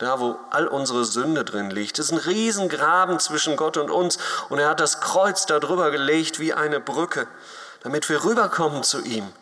da 0.04 0.20
wo 0.20 0.38
all 0.50 0.66
unsere 0.66 1.04
Sünde 1.04 1.44
drin 1.44 1.70
liegt. 1.70 1.98
Es 1.98 2.06
ist 2.06 2.12
ein 2.12 2.18
Riesengraben 2.18 3.18
zwischen 3.18 3.56
Gott 3.56 3.78
und 3.78 3.90
uns 3.90 4.18
und 4.50 4.58
er 4.58 4.68
hat 4.68 4.80
das 4.80 5.00
Kreuz 5.00 5.46
darüber 5.46 5.90
gelegt 5.90 6.38
wie 6.38 6.52
eine 6.52 6.78
Brücke, 6.78 7.26
damit 7.82 8.08
wir 8.08 8.22
rüberkommen 8.22 8.82
zu 8.82 9.00
ihm, 9.00 9.32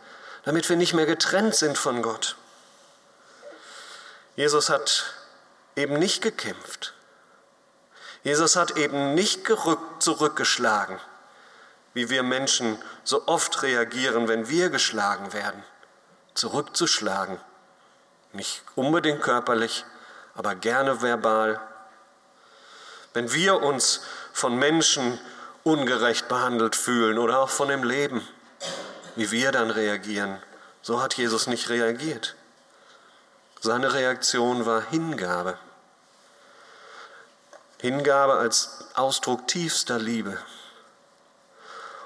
damit 0.45 0.69
wir 0.69 0.77
nicht 0.77 0.95
mehr 0.95 1.07
getrennt 1.07 1.57
sind 1.57 1.77
von 1.77 2.01
Gott. 2.01 2.37
Jesus 4.37 4.71
hat 4.71 5.05
eben 5.75 5.99
nicht 5.99 6.23
gekämpft. 6.23 6.95
Jesus 8.23 8.55
hat 8.55 8.77
eben 8.77 9.15
nicht 9.15 9.45
gerückt, 9.45 10.03
zurückgeschlagen, 10.03 11.01
wie 11.93 12.09
wir 12.09 12.23
Menschen 12.23 12.79
so 13.03 13.27
oft 13.27 13.63
reagieren, 13.63 14.29
wenn 14.29 14.49
wir 14.49 14.71
geschlagen 14.71 15.33
werden. 15.33 15.65
Zurückzuschlagen. 16.35 17.41
Nicht 18.33 18.63
unbedingt 18.77 19.21
körperlich, 19.21 19.85
aber 20.35 20.55
gerne 20.55 21.03
verbal. 21.03 21.61
Wenn 23.13 23.33
wir 23.33 23.63
uns 23.63 24.03
von 24.33 24.57
Menschen 24.57 25.21
ungerecht 25.65 26.29
behandelt 26.29 26.77
fühlen 26.77 27.19
oder 27.19 27.41
auch 27.41 27.51
von 27.51 27.69
dem 27.69 27.85
Leben, 27.85 28.27
wie 29.17 29.31
wir 29.31 29.53
dann 29.53 29.71
reagieren, 29.71 30.43
so 30.81 31.03
hat 31.03 31.15
Jesus 31.15 31.47
nicht 31.47 31.69
reagiert. 31.69 32.35
Seine 33.61 33.93
Reaktion 33.93 34.67
war 34.67 34.83
Hingabe. 34.83 35.57
Hingabe 37.79 38.35
als 38.35 38.87
Ausdruck 38.95 39.47
tiefster 39.47 39.99
Liebe. 39.99 40.39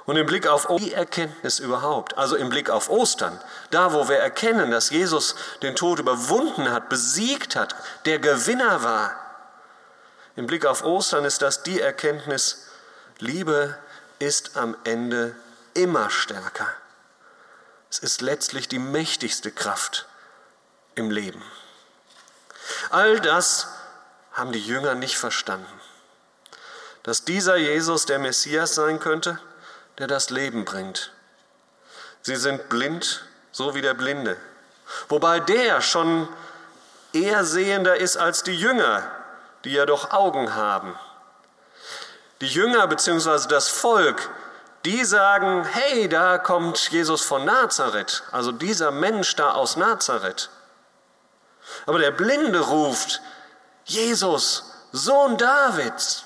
Und 0.07 0.17
im 0.17 0.27
Blick 0.27 0.47
auf 0.47 0.69
die 0.79 0.93
Erkenntnis 0.93 1.59
überhaupt, 1.59 2.17
also 2.17 2.37
im 2.37 2.49
Blick 2.49 2.71
auf 2.71 2.89
Ostern, 2.89 3.41
da 3.71 3.93
wo 3.93 4.09
wir 4.09 4.19
erkennen, 4.19 4.71
dass 4.71 4.91
Jesus 4.91 5.35
den 5.63 5.75
Tod 5.75 5.99
überwunden 5.99 6.71
hat, 6.71 6.89
besiegt 6.89 7.57
hat, 7.57 7.75
der 8.05 8.21
Gewinner 8.21 8.85
war, 8.85 9.17
im 10.37 10.47
Blick 10.47 10.65
auf 10.65 10.85
Ostern 10.85 11.25
ist 11.25 11.43
das 11.43 11.63
die 11.63 11.81
Erkenntnis, 11.81 12.67
Liebe 13.19 13.77
ist 14.19 14.57
am 14.57 14.77
Ende 14.85 15.35
immer 15.75 16.11
stärker. 16.11 16.69
Es 17.91 17.99
ist 17.99 18.21
letztlich 18.21 18.69
die 18.69 18.79
mächtigste 18.79 19.51
Kraft 19.51 20.07
im 20.95 21.11
Leben. 21.11 21.43
All 22.91 23.21
das 23.21 23.69
haben 24.33 24.53
die 24.53 24.65
Jünger 24.65 24.95
nicht 24.95 25.17
verstanden. 25.17 25.67
Dass 27.03 27.25
dieser 27.25 27.57
Jesus 27.57 28.05
der 28.05 28.19
Messias 28.19 28.75
sein 28.75 29.01
könnte, 29.01 29.39
der 29.99 30.07
das 30.07 30.31
Leben 30.31 30.65
bringt. 30.65 31.13
Sie 32.23 32.37
sind 32.37 32.69
blind, 32.69 33.25
so 33.53 33.75
wie 33.75 33.83
der 33.83 33.95
Blinde. 33.95 34.37
Wobei 35.09 35.41
der 35.41 35.81
schon 35.81 36.29
eher 37.13 37.45
sehender 37.45 37.97
ist 37.97 38.17
als 38.17 38.43
die 38.43 38.55
Jünger, 38.55 39.11
die 39.65 39.73
ja 39.73 39.87
doch 39.87 40.11
Augen 40.11 40.55
haben. 40.55 40.99
Die 42.41 42.49
Jünger 42.49 42.87
bzw. 42.87 43.49
das 43.49 43.69
Volk, 43.69 44.29
die 44.85 45.05
sagen, 45.05 45.65
hey, 45.65 46.09
da 46.09 46.39
kommt 46.39 46.91
Jesus 46.91 47.23
von 47.23 47.45
Nazareth, 47.45 48.23
also 48.31 48.53
dieser 48.53 48.91
Mensch 48.91 49.35
da 49.35 49.53
aus 49.53 49.77
Nazareth. 49.77 50.51
Aber 51.87 51.99
der 51.99 52.13
Blinde 52.13 52.61
ruft, 52.61 53.21
Jesus, 53.85 54.65
Sohn 54.93 55.37
Davids. 55.37 56.26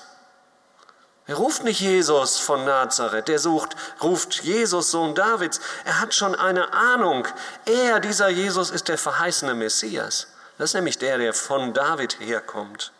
Er 1.27 1.35
ruft 1.35 1.63
nicht 1.63 1.79
Jesus 1.79 2.39
von 2.39 2.65
Nazareth, 2.65 3.29
er 3.29 3.39
sucht, 3.39 3.75
ruft 4.01 4.41
Jesus, 4.43 4.91
Sohn 4.91 5.15
Davids. 5.15 5.61
Er 5.85 6.01
hat 6.01 6.13
schon 6.13 6.35
eine 6.35 6.73
Ahnung. 6.73 7.27
Er, 7.65 7.99
dieser 7.99 8.29
Jesus, 8.29 8.71
ist 8.71 8.87
der 8.87 8.97
verheißene 8.97 9.53
Messias. 9.53 10.27
Das 10.57 10.71
ist 10.71 10.73
nämlich 10.73 10.97
der, 10.97 11.17
der 11.17 11.33
von 11.33 11.73
David 11.73 12.19
herkommt. 12.19 12.91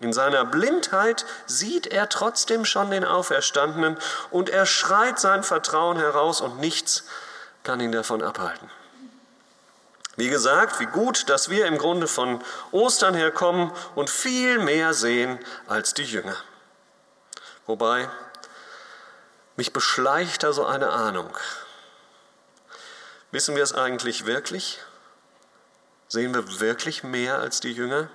In 0.00 0.12
seiner 0.12 0.44
Blindheit 0.44 1.24
sieht 1.46 1.86
er 1.86 2.08
trotzdem 2.08 2.64
schon 2.64 2.90
den 2.90 3.04
Auferstandenen 3.04 3.96
und 4.30 4.50
er 4.50 4.66
schreit 4.66 5.18
sein 5.18 5.42
Vertrauen 5.42 5.98
heraus 5.98 6.40
und 6.40 6.60
nichts 6.60 7.04
kann 7.62 7.80
ihn 7.80 7.92
davon 7.92 8.22
abhalten. 8.22 8.70
Wie 10.16 10.28
gesagt, 10.28 10.80
wie 10.80 10.86
gut, 10.86 11.28
dass 11.28 11.50
wir 11.50 11.66
im 11.66 11.78
Grunde 11.78 12.06
von 12.06 12.42
Ostern 12.72 13.14
herkommen 13.14 13.70
und 13.94 14.08
viel 14.10 14.58
mehr 14.58 14.94
sehen 14.94 15.38
als 15.66 15.94
die 15.94 16.04
Jünger. 16.04 16.36
Wobei, 17.66 18.08
mich 19.56 19.72
beschleicht 19.72 20.44
da 20.44 20.52
so 20.52 20.64
eine 20.64 20.90
Ahnung. 20.90 21.36
Wissen 23.32 23.56
wir 23.56 23.62
es 23.62 23.72
eigentlich 23.72 24.24
wirklich? 24.24 24.78
Sehen 26.08 26.32
wir 26.32 26.60
wirklich 26.60 27.02
mehr 27.02 27.38
als 27.38 27.58
die 27.58 27.72
Jünger? 27.72 28.08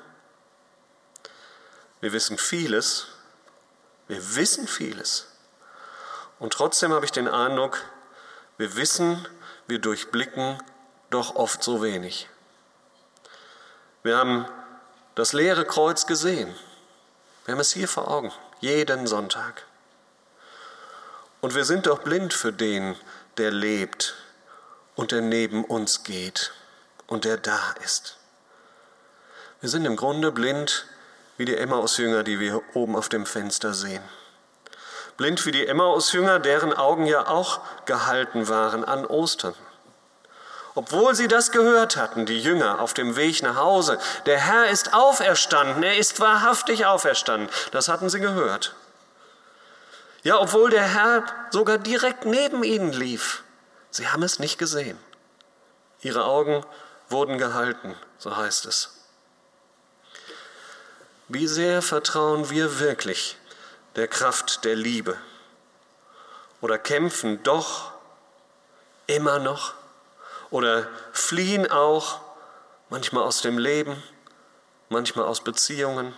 Wir 1.99 2.13
wissen 2.13 2.37
vieles, 2.37 3.07
wir 4.07 4.35
wissen 4.35 4.67
vieles. 4.67 5.27
Und 6.39 6.53
trotzdem 6.53 6.93
habe 6.93 7.05
ich 7.05 7.11
den 7.11 7.27
Eindruck, 7.27 7.83
wir 8.57 8.75
wissen, 8.77 9.27
wir 9.67 9.79
durchblicken 9.79 10.63
doch 11.09 11.35
oft 11.35 11.61
so 11.61 11.83
wenig. 11.83 12.29
Wir 14.01 14.17
haben 14.17 14.47
das 15.15 15.33
leere 15.33 15.65
Kreuz 15.65 16.07
gesehen. 16.07 16.55
Wir 17.45 17.53
haben 17.53 17.59
es 17.59 17.73
hier 17.73 17.87
vor 17.87 18.07
Augen 18.07 18.31
jeden 18.61 19.07
Sonntag. 19.07 19.65
Und 21.41 21.55
wir 21.55 21.65
sind 21.65 21.87
doch 21.87 21.99
blind 21.99 22.33
für 22.33 22.53
den, 22.53 22.95
der 23.37 23.51
lebt 23.51 24.15
und 24.95 25.11
der 25.11 25.21
neben 25.21 25.65
uns 25.65 26.03
geht 26.03 26.53
und 27.07 27.25
der 27.25 27.37
da 27.37 27.75
ist. 27.83 28.17
Wir 29.59 29.69
sind 29.69 29.85
im 29.85 29.95
Grunde 29.95 30.31
blind 30.31 30.85
wie 31.37 31.45
die 31.45 31.57
Emmaus-Jünger, 31.57 32.23
die 32.23 32.39
wir 32.39 32.61
oben 32.75 32.95
auf 32.95 33.09
dem 33.09 33.25
Fenster 33.25 33.73
sehen. 33.73 34.03
Blind 35.17 35.45
wie 35.45 35.51
die 35.51 35.65
Emmaus-Jünger, 35.65 36.39
deren 36.39 36.73
Augen 36.73 37.05
ja 37.05 37.27
auch 37.27 37.61
gehalten 37.85 38.47
waren 38.47 38.85
an 38.85 39.05
Ostern. 39.05 39.55
Obwohl 40.73 41.15
sie 41.15 41.27
das 41.27 41.51
gehört 41.51 41.97
hatten, 41.97 42.25
die 42.25 42.39
Jünger 42.39 42.79
auf 42.79 42.93
dem 42.93 43.15
Weg 43.17 43.43
nach 43.43 43.57
Hause, 43.57 43.99
der 44.25 44.39
Herr 44.39 44.69
ist 44.69 44.93
auferstanden, 44.93 45.83
er 45.83 45.97
ist 45.97 46.19
wahrhaftig 46.19 46.85
auferstanden, 46.85 47.49
das 47.71 47.89
hatten 47.89 48.09
sie 48.09 48.21
gehört. 48.21 48.73
Ja, 50.23 50.39
obwohl 50.39 50.69
der 50.69 50.83
Herr 50.83 51.25
sogar 51.49 51.77
direkt 51.77 52.25
neben 52.25 52.63
ihnen 52.63 52.93
lief, 52.93 53.43
sie 53.89 54.07
haben 54.07 54.23
es 54.23 54.39
nicht 54.39 54.57
gesehen. 54.57 54.97
Ihre 56.01 56.25
Augen 56.25 56.65
wurden 57.09 57.37
gehalten, 57.37 57.95
so 58.17 58.35
heißt 58.37 58.65
es. 58.65 58.97
Wie 61.27 61.47
sehr 61.47 61.81
vertrauen 61.81 62.49
wir 62.49 62.79
wirklich 62.79 63.37
der 63.95 64.07
Kraft 64.07 64.63
der 64.63 64.75
Liebe 64.75 65.17
oder 66.61 66.77
kämpfen 66.77 67.43
doch 67.43 67.91
immer 69.07 69.39
noch 69.39 69.73
oder 70.51 70.87
fliehen 71.13 71.71
auch 71.71 72.19
manchmal 72.89 73.23
aus 73.23 73.41
dem 73.41 73.57
Leben, 73.57 74.01
manchmal 74.89 75.25
aus 75.25 75.43
Beziehungen. 75.43 76.13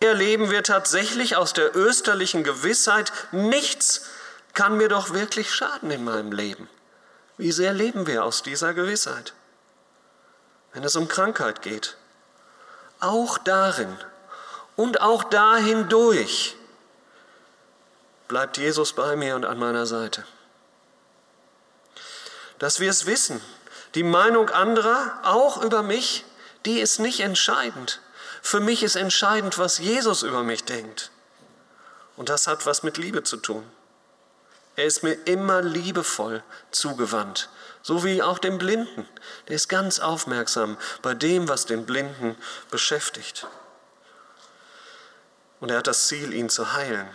Erleben 0.00 0.50
wir 0.50 0.62
tatsächlich 0.62 1.36
aus 1.36 1.52
der 1.52 1.76
österlichen 1.76 2.44
Gewissheit, 2.44 3.12
nichts 3.32 4.06
kann 4.54 4.76
mir 4.76 4.88
doch 4.88 5.12
wirklich 5.12 5.52
schaden 5.52 5.90
in 5.90 6.04
meinem 6.04 6.32
Leben. 6.32 6.68
Wie 7.36 7.52
sehr 7.52 7.74
leben 7.74 8.06
wir 8.06 8.24
aus 8.24 8.42
dieser 8.42 8.72
Gewissheit? 8.72 9.34
Wenn 10.72 10.84
es 10.84 10.96
um 10.96 11.08
Krankheit 11.08 11.62
geht, 11.62 11.96
auch 13.00 13.38
darin 13.38 13.96
und 14.76 15.00
auch 15.00 15.24
da 15.24 15.56
hindurch 15.56 16.56
bleibt 18.28 18.56
Jesus 18.56 18.92
bei 18.92 19.16
mir 19.16 19.36
und 19.36 19.44
an 19.44 19.58
meiner 19.58 19.86
Seite. 19.86 20.24
Dass 22.64 22.80
wir 22.80 22.88
es 22.88 23.04
wissen, 23.04 23.42
die 23.94 24.02
Meinung 24.02 24.48
anderer, 24.48 25.20
auch 25.22 25.62
über 25.62 25.82
mich, 25.82 26.24
die 26.64 26.80
ist 26.80 26.98
nicht 26.98 27.20
entscheidend. 27.20 28.00
Für 28.40 28.58
mich 28.58 28.82
ist 28.82 28.96
entscheidend, 28.96 29.58
was 29.58 29.76
Jesus 29.76 30.22
über 30.22 30.42
mich 30.42 30.64
denkt. 30.64 31.10
Und 32.16 32.30
das 32.30 32.46
hat 32.46 32.64
was 32.64 32.82
mit 32.82 32.96
Liebe 32.96 33.22
zu 33.22 33.36
tun. 33.36 33.70
Er 34.76 34.86
ist 34.86 35.02
mir 35.02 35.12
immer 35.26 35.60
liebevoll 35.60 36.42
zugewandt, 36.70 37.50
so 37.82 38.02
wie 38.02 38.22
auch 38.22 38.38
dem 38.38 38.56
Blinden. 38.56 39.06
Der 39.48 39.56
ist 39.56 39.68
ganz 39.68 40.00
aufmerksam 40.00 40.78
bei 41.02 41.12
dem, 41.12 41.50
was 41.50 41.66
den 41.66 41.84
Blinden 41.84 42.34
beschäftigt. 42.70 43.46
Und 45.60 45.70
er 45.70 45.76
hat 45.76 45.86
das 45.86 46.08
Ziel, 46.08 46.32
ihn 46.32 46.48
zu 46.48 46.72
heilen. 46.72 47.14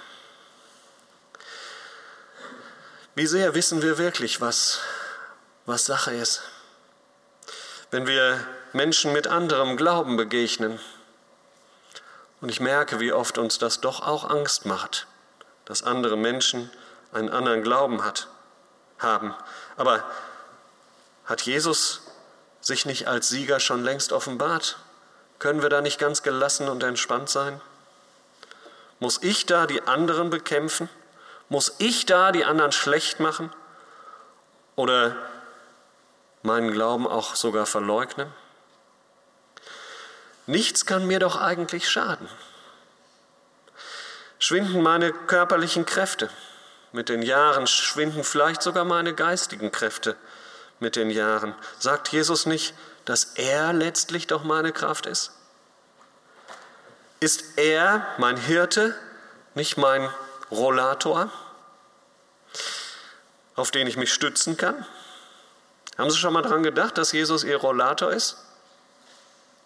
Wie 3.16 3.26
sehr 3.26 3.56
wissen 3.56 3.82
wir 3.82 3.98
wirklich, 3.98 4.42
was, 4.42 4.82
was 5.70 5.86
Sache 5.86 6.12
ist? 6.12 6.42
Wenn 7.92 8.08
wir 8.08 8.44
Menschen 8.74 9.14
mit 9.14 9.28
anderem 9.28 9.78
Glauben 9.78 10.18
begegnen, 10.18 10.80
und 12.42 12.50
ich 12.50 12.60
merke, 12.60 13.00
wie 13.00 13.14
oft 13.14 13.38
uns 13.38 13.58
das 13.58 13.82
doch 13.82 14.02
auch 14.02 14.30
Angst 14.30 14.66
macht, 14.66 15.08
dass 15.66 15.84
andere 15.84 16.18
Menschen 16.18 16.72
einen 17.14 17.30
anderen 17.30 17.64
Glauben 17.64 18.04
hat, 18.04 18.28
haben. 18.98 19.36
Aber 19.78 20.04
hat 21.26 21.42
Jesus 21.42 22.02
sich 22.62 22.86
nicht 22.86 23.08
als 23.08 23.28
Sieger 23.28 23.60
schon 23.60 23.84
längst 23.84 24.12
offenbart? 24.12 24.78
Können 25.38 25.62
wir 25.62 25.70
da 25.70 25.82
nicht 25.82 26.00
ganz 26.00 26.24
gelassen 26.24 26.68
und 26.68 26.82
entspannt 26.84 27.30
sein? 27.30 27.62
Muss 29.00 29.22
ich 29.22 29.46
da 29.46 29.68
die 29.68 29.84
anderen 29.84 30.30
bekämpfen? 30.30 30.90
Muss 31.48 31.76
ich 31.78 32.06
da 32.06 32.32
die 32.32 32.46
anderen 32.46 32.72
schlecht 32.72 33.20
machen? 33.20 33.54
Oder 34.76 35.16
meinen 36.44 36.72
Glauben 36.72 37.08
auch 37.08 37.36
sogar 37.36 37.66
verleugnen? 37.66 38.32
Nichts 40.46 40.86
kann 40.86 41.06
mir 41.06 41.20
doch 41.20 41.40
eigentlich 41.40 41.90
schaden. 41.90 42.28
Schwinden 44.40 44.82
meine 44.82 45.12
körperlichen 45.12 45.86
Kräfte, 45.86 46.30
mit 46.92 47.10
den 47.10 47.22
Jahren 47.22 47.68
schwinden 47.68 48.24
vielleicht 48.24 48.62
sogar 48.62 48.84
meine 48.84 49.14
geistigen 49.14 49.72
Kräfte 49.72 50.16
mit 50.80 50.96
den 50.96 51.10
Jahren. 51.10 51.54
Sagt 51.78 52.08
Jesus 52.10 52.46
nicht, 52.46 52.74
dass 53.06 53.26
er 53.36 53.74
letztlich 53.74 54.28
doch 54.28 54.44
meine 54.44 54.72
Kraft 54.72 55.06
ist? 55.06 55.32
Ist 57.20 57.58
er 57.58 58.08
mein 58.18 58.38
Hirte, 58.38 58.96
nicht 59.54 59.78
mein 59.78 60.10
Rollator, 60.50 61.30
auf 63.56 63.72
den 63.72 63.88
ich 63.88 63.98
mich 63.98 64.14
stützen 64.14 64.58
kann? 64.58 64.86
Haben 66.00 66.12
Sie 66.12 66.18
schon 66.18 66.32
mal 66.32 66.42
daran 66.42 66.64
gedacht, 66.64 66.98
dass 66.98 67.12
Jesus 67.12 67.44
Ihr 67.44 67.58
Rollator 67.58 68.14
ist? 68.14 68.38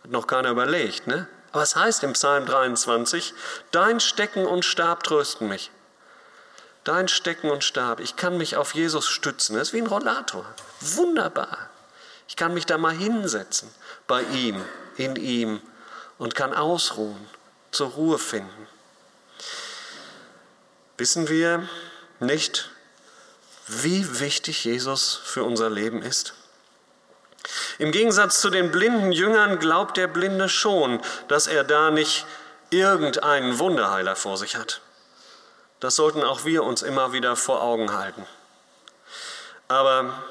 Hat 0.03 0.09
noch 0.09 0.25
keiner 0.25 0.49
überlegt, 0.49 1.05
ne? 1.05 1.27
Aber 1.51 1.61
es 1.61 1.75
heißt 1.75 2.01
im 2.03 2.13
Psalm 2.13 2.47
23, 2.47 3.35
dein 3.69 3.99
Stecken 3.99 4.47
und 4.47 4.65
Stab 4.65 5.03
trösten 5.03 5.47
mich. 5.47 5.69
Dein 6.83 7.07
Stecken 7.07 7.51
und 7.51 7.63
Stab, 7.63 7.99
ich 7.99 8.15
kann 8.15 8.39
mich 8.39 8.57
auf 8.57 8.73
Jesus 8.73 9.07
stützen. 9.07 9.55
Das 9.55 9.67
ist 9.67 9.73
wie 9.75 9.81
ein 9.81 9.87
Rollator. 9.87 10.43
Wunderbar. 10.81 11.69
Ich 12.27 12.35
kann 12.35 12.55
mich 12.55 12.65
da 12.65 12.79
mal 12.79 12.93
hinsetzen 12.93 13.69
bei 14.07 14.23
ihm, 14.23 14.59
in 14.97 15.15
ihm 15.15 15.61
und 16.17 16.33
kann 16.33 16.51
ausruhen, 16.51 17.27
zur 17.69 17.89
Ruhe 17.89 18.17
finden. 18.17 18.67
Wissen 20.97 21.29
wir 21.29 21.69
nicht, 22.19 22.71
wie 23.67 24.19
wichtig 24.19 24.65
Jesus 24.65 25.19
für 25.23 25.43
unser 25.43 25.69
Leben 25.69 26.01
ist? 26.01 26.33
Im 27.77 27.91
Gegensatz 27.91 28.39
zu 28.39 28.49
den 28.49 28.71
blinden 28.71 29.11
Jüngern 29.11 29.59
glaubt 29.59 29.97
der 29.97 30.07
Blinde 30.07 30.49
schon, 30.49 31.01
dass 31.27 31.47
er 31.47 31.63
da 31.63 31.91
nicht 31.91 32.25
irgendeinen 32.69 33.59
Wunderheiler 33.59 34.15
vor 34.15 34.37
sich 34.37 34.55
hat. 34.55 34.81
Das 35.79 35.95
sollten 35.95 36.23
auch 36.23 36.45
wir 36.45 36.63
uns 36.63 36.81
immer 36.81 37.11
wieder 37.11 37.35
vor 37.35 37.61
Augen 37.61 37.93
halten. 37.93 38.25
Aber 39.67 40.23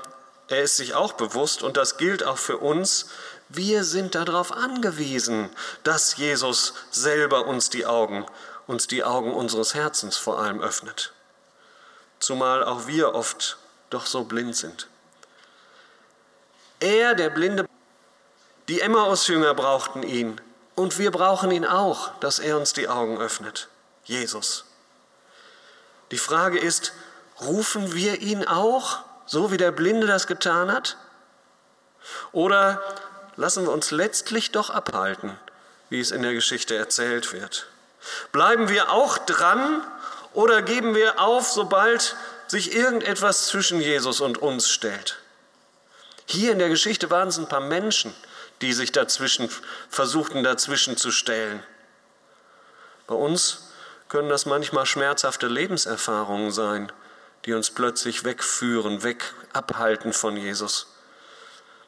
er 0.48 0.62
ist 0.62 0.76
sich 0.76 0.94
auch 0.94 1.12
bewusst, 1.12 1.62
und 1.62 1.76
das 1.76 1.96
gilt 1.96 2.24
auch 2.24 2.38
für 2.38 2.58
uns, 2.58 3.08
wir 3.48 3.84
sind 3.84 4.14
darauf 4.14 4.52
angewiesen, 4.52 5.50
dass 5.82 6.16
Jesus 6.16 6.74
selber 6.90 7.46
uns 7.46 7.68
die 7.68 7.84
Augen, 7.84 8.24
uns 8.66 8.86
die 8.86 9.04
Augen 9.04 9.34
unseres 9.34 9.74
Herzens 9.74 10.16
vor 10.16 10.38
allem 10.38 10.62
öffnet. 10.62 11.12
Zumal 12.22 12.62
auch 12.62 12.87
wir 12.87 13.16
oft 13.16 13.58
doch 13.90 14.06
so 14.06 14.22
blind 14.22 14.54
sind. 14.54 14.87
Er, 16.78 17.16
der 17.16 17.30
Blinde, 17.30 17.68
die 18.68 18.80
Emmaus-Jünger 18.80 19.54
brauchten 19.54 20.04
ihn 20.04 20.40
und 20.76 21.00
wir 21.00 21.11
brauchen 21.11 21.50
ihn 21.50 21.66
auch, 21.66 22.16
dass 22.20 22.38
er 22.38 22.56
uns 22.56 22.74
die 22.74 22.88
Augen 22.88 23.18
öffnet. 23.18 23.66
Jesus. 24.04 24.64
Die 26.12 26.18
Frage 26.18 26.61
ist, 26.61 26.92
rufen 27.40 27.92
wir 27.92 28.20
ihn 28.20 28.46
auch, 28.46 29.00
so 29.26 29.50
wie 29.50 29.56
der 29.56 29.72
Blinde 29.72 30.06
das 30.06 30.28
getan 30.28 30.70
hat? 30.70 30.96
Oder 32.30 32.80
lassen 33.35 33.64
wir 33.64 33.72
uns 33.72 33.90
letztlich 33.90 34.52
doch 34.52 34.70
abhalten, 34.70 35.37
wie 35.90 35.98
es 35.98 36.12
in 36.12 36.22
der 36.22 36.35
Geschichte 36.35 36.76
erzählt 36.76 37.32
wird? 37.32 37.66
Bleiben 38.30 38.68
wir 38.68 38.92
auch 38.92 39.18
dran 39.18 39.85
oder 40.34 40.62
geben 40.62 40.94
wir 40.94 41.20
auf, 41.20 41.48
sobald 41.48 42.16
sich 42.46 42.74
irgendetwas 42.74 43.46
zwischen 43.46 43.80
Jesus 43.80 44.20
und 44.20 44.38
uns 44.38 44.68
stellt? 44.68 45.18
Hier 46.26 46.52
in 46.52 46.58
der 46.58 46.68
Geschichte 46.68 47.10
waren 47.10 47.28
es 47.28 47.38
ein 47.38 47.48
paar 47.48 47.60
Menschen, 47.60 48.14
die 48.60 48.72
sich 48.72 48.92
dazwischen 48.92 49.50
versuchten, 49.88 50.42
dazwischen 50.42 50.96
zu 50.96 51.10
stellen. 51.10 51.62
Bei 53.06 53.14
uns 53.14 53.68
können 54.08 54.28
das 54.28 54.46
manchmal 54.46 54.86
schmerzhafte 54.86 55.48
Lebenserfahrungen 55.48 56.52
sein, 56.52 56.92
die 57.44 57.54
uns 57.54 57.70
plötzlich 57.70 58.24
wegführen, 58.24 59.02
weg 59.02 59.34
abhalten 59.52 60.12
von 60.12 60.36
Jesus. 60.36 60.86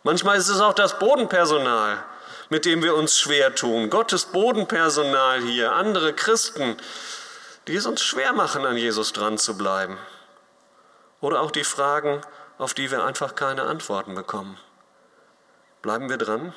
Manchmal 0.03 0.37
ist 0.37 0.49
es 0.49 0.61
auch 0.61 0.75
das 0.75 0.99
Bodenpersonal, 0.99 2.03
mit 2.51 2.65
dem 2.65 2.83
wir 2.83 2.95
uns 2.95 3.19
schwer 3.19 3.55
tun. 3.55 3.89
Gottes 3.89 4.27
Bodenpersonal 4.27 5.41
hier, 5.41 5.73
andere 5.73 6.13
Christen, 6.13 6.77
die 7.67 7.77
es 7.77 7.87
uns 7.87 8.03
schwer 8.03 8.33
machen, 8.33 8.65
an 8.65 8.77
Jesus 8.77 9.13
dran 9.13 9.39
zu 9.39 9.57
bleiben. 9.57 9.99
Oder 11.21 11.41
auch 11.41 11.51
die 11.51 11.65
Fragen, 11.65 12.21
auf 12.59 12.75
die 12.75 12.91
wir 12.91 13.05
einfach 13.05 13.35
keine 13.35 13.63
Antworten 13.63 14.15
bekommen. 14.15 14.59
Bleiben 15.83 16.09
wir 16.09 16.19
dran? 16.19 16.55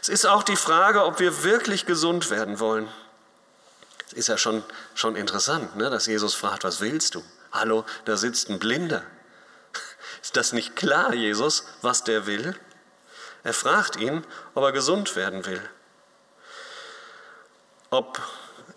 Es 0.00 0.08
ist 0.08 0.26
auch 0.26 0.42
die 0.42 0.56
Frage, 0.56 1.04
ob 1.04 1.18
wir 1.18 1.42
wirklich 1.44 1.86
gesund 1.86 2.30
werden 2.30 2.60
wollen. 2.60 2.88
Ist 4.12 4.28
ja 4.28 4.38
schon, 4.38 4.62
schon 4.94 5.16
interessant, 5.16 5.76
ne, 5.76 5.90
dass 5.90 6.06
Jesus 6.06 6.34
fragt, 6.34 6.64
was 6.64 6.80
willst 6.80 7.14
du? 7.14 7.24
Hallo, 7.52 7.84
da 8.04 8.16
sitzt 8.16 8.48
ein 8.48 8.58
Blinder. 8.58 9.02
Ist 10.22 10.36
das 10.36 10.52
nicht 10.52 10.76
klar, 10.76 11.14
Jesus, 11.14 11.64
was 11.82 12.04
der 12.04 12.26
will? 12.26 12.58
Er 13.42 13.52
fragt 13.52 13.96
ihn, 13.96 14.24
ob 14.54 14.64
er 14.64 14.72
gesund 14.72 15.16
werden 15.16 15.46
will. 15.46 15.62
Ob 17.90 18.20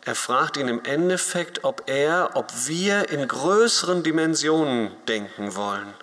er 0.05 0.15
fragt 0.15 0.57
ihn 0.57 0.67
im 0.67 0.83
Endeffekt, 0.85 1.63
ob 1.63 1.83
er, 1.89 2.31
ob 2.33 2.51
wir 2.67 3.09
in 3.09 3.27
größeren 3.27 4.03
Dimensionen 4.03 4.91
denken 5.07 5.55
wollen. 5.55 5.93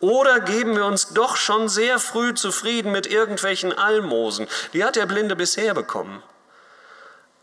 Oder 0.00 0.40
geben 0.40 0.74
wir 0.74 0.84
uns 0.84 1.10
doch 1.10 1.36
schon 1.36 1.68
sehr 1.68 1.98
früh 1.98 2.34
zufrieden 2.34 2.90
mit 2.90 3.06
irgendwelchen 3.06 3.72
Almosen? 3.72 4.48
Die 4.72 4.84
hat 4.84 4.96
der 4.96 5.06
Blinde 5.06 5.36
bisher 5.36 5.74
bekommen. 5.74 6.22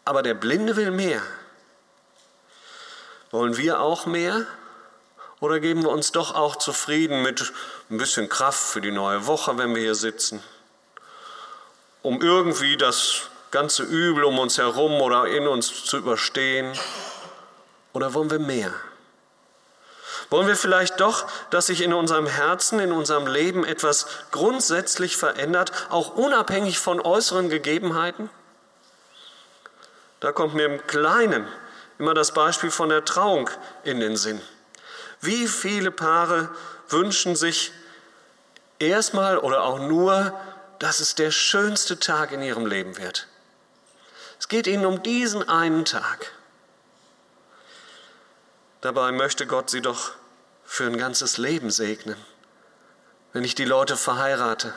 Aber 0.04 0.24
der 0.24 0.34
Blinde 0.34 0.76
will 0.76 0.92
mehr. 0.92 1.22
Wollen 3.32 3.56
wir 3.58 3.80
auch 3.80 4.06
mehr? 4.06 4.46
Oder 5.40 5.60
geben 5.60 5.84
wir 5.84 5.90
uns 5.90 6.12
doch 6.12 6.36
auch 6.36 6.58
zufrieden 6.58 7.22
mit 7.22 7.54
ein 7.90 7.98
bisschen 7.98 8.28
Kraft 8.28 8.62
für 8.62 8.82
die 8.82 8.92
neue 8.92 9.26
Woche, 9.26 9.58
wenn 9.58 9.74
wir 9.74 9.82
hier 9.82 9.96
sitzen? 9.96 10.44
um 12.02 12.22
irgendwie 12.22 12.78
das 12.78 13.30
ganze 13.52 13.84
Übel 13.84 14.24
um 14.24 14.40
uns 14.40 14.58
herum 14.58 15.02
oder 15.02 15.28
in 15.28 15.48
uns 15.48 15.86
zu 15.86 15.98
überstehen? 15.98 16.74
Oder 17.94 18.14
wollen 18.14 18.32
wir 18.32 18.40
mehr? 18.40 18.74
Wollen 20.30 20.48
wir 20.48 20.56
vielleicht 20.56 21.00
doch, 21.00 21.26
dass 21.50 21.68
sich 21.68 21.82
in 21.82 21.94
unserem 21.94 22.28
Herzen, 22.28 22.80
in 22.80 22.92
unserem 22.92 23.26
Leben 23.26 23.66
etwas 23.66 24.06
grundsätzlich 24.32 25.18
verändert, 25.18 25.72
auch 25.90 26.16
unabhängig 26.16 26.78
von 26.78 27.02
äußeren 27.02 27.50
Gegebenheiten? 27.50 28.30
Da 30.20 30.32
kommt 30.32 30.54
mir 30.54 30.66
im 30.66 30.86
Kleinen 30.86 31.48
immer 31.98 32.14
das 32.14 32.34
Beispiel 32.34 32.70
von 32.70 32.90
der 32.90 33.06
Trauung 33.06 33.50
in 33.84 34.00
den 34.00 34.16
Sinn. 34.16 34.40
Wie 35.22 35.48
viele 35.48 35.92
Paare 35.92 36.50
wünschen 36.90 37.36
sich 37.36 37.72
erstmal 38.78 39.38
oder 39.38 39.64
auch 39.64 39.80
nur, 39.80 40.34
dass 40.80 41.00
es 41.00 41.16
der 41.16 41.32
schönste 41.32 42.00
Tag 42.00 42.32
in 42.32 42.42
ihrem 42.42 42.66
Leben 42.66 42.98
wird. 42.98 43.28
Es 44.40 44.48
geht 44.48 44.68
ihnen 44.68 44.86
um 44.86 45.04
diesen 45.04 45.48
einen 45.48 45.86
Tag. 45.86 46.32
Dabei 48.82 49.12
möchte 49.12 49.46
Gott 49.46 49.70
sie 49.70 49.82
doch 49.82 50.12
für 50.64 50.86
ein 50.86 50.98
ganzes 50.98 51.38
Leben 51.38 51.70
segnen. 51.70 52.16
Wenn 53.34 53.44
ich 53.44 53.54
die 53.54 53.66
Leute 53.66 53.98
verheirate, 53.98 54.74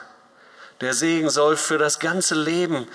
der 0.80 0.94
Segen 0.94 1.30
soll 1.30 1.56
für 1.56 1.78
das 1.78 2.00
ganze 2.00 2.34
Leben, 2.34 2.88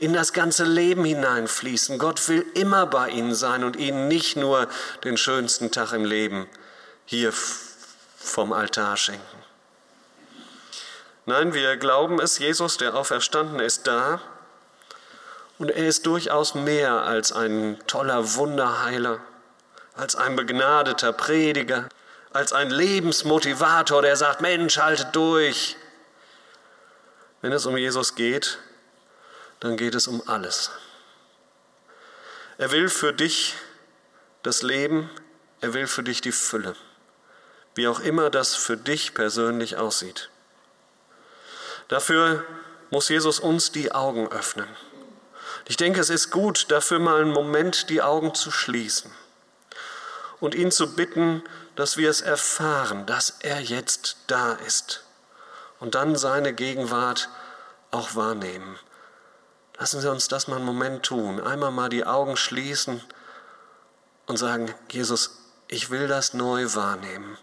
in 0.00 0.12
das 0.12 0.32
ganze 0.32 0.64
Leben 0.64 1.04
hineinfließen. 1.04 1.98
Gott 1.98 2.28
will 2.28 2.44
immer 2.54 2.86
bei 2.86 3.10
ihnen 3.10 3.34
sein 3.34 3.62
und 3.64 3.76
ihnen 3.76 4.08
nicht 4.08 4.36
nur 4.36 4.68
den 5.04 5.16
schönsten 5.16 5.70
Tag 5.70 5.92
im 5.92 6.04
Leben 6.04 6.48
hier 7.04 7.32
vom 7.32 8.52
Altar 8.52 8.96
schenken. 8.96 9.22
Nein, 11.26 11.52
wir 11.54 11.76
glauben 11.76 12.20
es, 12.20 12.38
Jesus, 12.38 12.76
der 12.76 12.94
Auferstandene, 12.94 13.62
ist 13.62 13.86
da 13.86 14.20
und 15.58 15.70
er 15.70 15.86
ist 15.86 16.06
durchaus 16.06 16.54
mehr 16.54 17.02
als 17.02 17.32
ein 17.32 17.78
toller 17.86 18.34
Wunderheiler, 18.34 19.20
als 19.94 20.16
ein 20.16 20.36
begnadeter 20.36 21.12
Prediger, 21.12 21.88
als 22.32 22.52
ein 22.52 22.70
Lebensmotivator, 22.70 24.02
der 24.02 24.16
sagt, 24.16 24.40
Mensch, 24.40 24.78
haltet 24.78 25.14
durch. 25.14 25.76
Wenn 27.40 27.52
es 27.52 27.66
um 27.66 27.76
Jesus 27.76 28.14
geht, 28.14 28.58
dann 29.60 29.76
geht 29.76 29.94
es 29.94 30.06
um 30.06 30.22
alles. 30.26 30.70
Er 32.58 32.70
will 32.70 32.88
für 32.88 33.12
dich 33.12 33.54
das 34.42 34.62
Leben, 34.62 35.10
er 35.60 35.74
will 35.74 35.86
für 35.86 36.02
dich 36.02 36.20
die 36.20 36.32
Fülle 36.32 36.74
wie 37.78 37.86
auch 37.86 38.00
immer 38.00 38.28
das 38.28 38.56
für 38.56 38.76
dich 38.76 39.14
persönlich 39.14 39.76
aussieht. 39.76 40.30
Dafür 41.86 42.44
muss 42.90 43.08
Jesus 43.08 43.38
uns 43.38 43.70
die 43.70 43.92
Augen 43.92 44.26
öffnen. 44.32 44.66
Ich 45.68 45.76
denke, 45.76 46.00
es 46.00 46.10
ist 46.10 46.30
gut, 46.30 46.72
dafür 46.72 46.98
mal 46.98 47.20
einen 47.20 47.30
Moment 47.30 47.88
die 47.88 48.02
Augen 48.02 48.34
zu 48.34 48.50
schließen 48.50 49.12
und 50.40 50.56
ihn 50.56 50.72
zu 50.72 50.96
bitten, 50.96 51.44
dass 51.76 51.96
wir 51.96 52.10
es 52.10 52.20
erfahren, 52.20 53.06
dass 53.06 53.36
er 53.40 53.60
jetzt 53.60 54.16
da 54.26 54.54
ist 54.66 55.04
und 55.78 55.94
dann 55.94 56.16
seine 56.16 56.52
Gegenwart 56.52 57.28
auch 57.92 58.16
wahrnehmen. 58.16 58.76
Lassen 59.78 60.00
Sie 60.00 60.10
uns 60.10 60.26
das 60.26 60.48
mal 60.48 60.56
einen 60.56 60.64
Moment 60.64 61.04
tun. 61.04 61.40
Einmal 61.40 61.70
mal 61.70 61.88
die 61.88 62.04
Augen 62.04 62.36
schließen 62.36 63.00
und 64.26 64.36
sagen, 64.36 64.74
Jesus, 64.90 65.38
ich 65.68 65.90
will 65.90 66.08
das 66.08 66.34
neu 66.34 66.74
wahrnehmen 66.74 67.38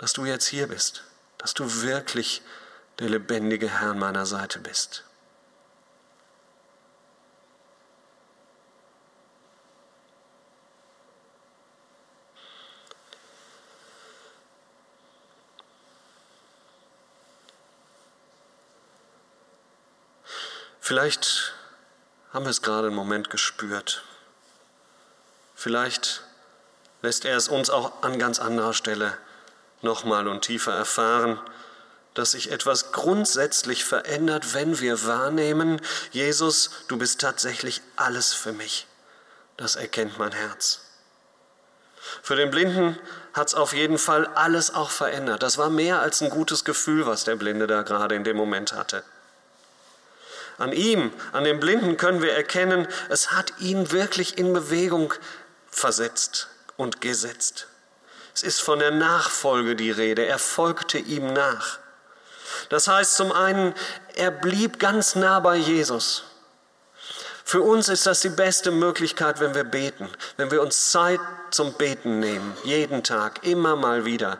dass 0.00 0.14
du 0.14 0.24
jetzt 0.24 0.46
hier 0.46 0.66
bist, 0.66 1.04
dass 1.36 1.52
du 1.52 1.82
wirklich 1.82 2.40
der 3.00 3.10
lebendige 3.10 3.68
Herr 3.68 3.90
an 3.90 3.98
meiner 3.98 4.24
Seite 4.24 4.58
bist. 4.58 5.04
Vielleicht 20.90 21.54
haben 22.32 22.46
wir 22.46 22.50
es 22.50 22.62
gerade 22.62 22.88
einen 22.88 22.96
Moment 22.96 23.30
gespürt. 23.30 24.02
Vielleicht 25.54 26.24
lässt 27.00 27.24
er 27.24 27.36
es 27.36 27.46
uns 27.46 27.70
auch 27.70 28.02
an 28.02 28.18
ganz 28.18 28.40
anderer 28.40 28.74
Stelle 28.74 29.16
nochmal 29.82 30.26
und 30.26 30.42
tiefer 30.42 30.72
erfahren, 30.74 31.38
dass 32.14 32.32
sich 32.32 32.50
etwas 32.50 32.90
grundsätzlich 32.90 33.84
verändert, 33.84 34.52
wenn 34.52 34.80
wir 34.80 35.06
wahrnehmen, 35.06 35.80
Jesus, 36.10 36.70
du 36.88 36.98
bist 36.98 37.20
tatsächlich 37.20 37.82
alles 37.94 38.32
für 38.32 38.52
mich. 38.52 38.88
Das 39.56 39.76
erkennt 39.76 40.18
mein 40.18 40.32
Herz. 40.32 40.80
Für 42.20 42.34
den 42.34 42.50
Blinden 42.50 42.98
hat 43.32 43.46
es 43.46 43.54
auf 43.54 43.74
jeden 43.74 43.98
Fall 43.98 44.26
alles 44.34 44.74
auch 44.74 44.90
verändert. 44.90 45.44
Das 45.44 45.56
war 45.56 45.70
mehr 45.70 46.00
als 46.00 46.20
ein 46.20 46.30
gutes 46.30 46.64
Gefühl, 46.64 47.06
was 47.06 47.22
der 47.22 47.36
Blinde 47.36 47.68
da 47.68 47.82
gerade 47.82 48.16
in 48.16 48.24
dem 48.24 48.36
Moment 48.36 48.72
hatte. 48.72 49.04
An 50.60 50.72
ihm, 50.72 51.10
an 51.32 51.44
dem 51.44 51.58
Blinden 51.58 51.96
können 51.96 52.20
wir 52.20 52.34
erkennen, 52.34 52.86
es 53.08 53.32
hat 53.32 53.54
ihn 53.60 53.92
wirklich 53.92 54.36
in 54.36 54.52
Bewegung 54.52 55.14
versetzt 55.70 56.48
und 56.76 57.00
gesetzt. 57.00 57.66
Es 58.34 58.42
ist 58.42 58.60
von 58.60 58.78
der 58.78 58.90
Nachfolge 58.90 59.74
die 59.74 59.90
Rede. 59.90 60.26
Er 60.26 60.38
folgte 60.38 60.98
ihm 60.98 61.32
nach. 61.32 61.78
Das 62.68 62.88
heißt 62.88 63.16
zum 63.16 63.32
einen, 63.32 63.74
er 64.16 64.30
blieb 64.30 64.78
ganz 64.78 65.14
nah 65.14 65.40
bei 65.40 65.56
Jesus. 65.56 66.24
Für 67.42 67.62
uns 67.62 67.88
ist 67.88 68.04
das 68.04 68.20
die 68.20 68.28
beste 68.28 68.70
Möglichkeit, 68.70 69.40
wenn 69.40 69.54
wir 69.54 69.64
beten, 69.64 70.10
wenn 70.36 70.50
wir 70.50 70.60
uns 70.60 70.90
Zeit 70.90 71.20
zum 71.50 71.72
Beten 71.72 72.20
nehmen, 72.20 72.54
jeden 72.64 73.02
Tag, 73.02 73.46
immer 73.46 73.76
mal 73.76 74.04
wieder, 74.04 74.38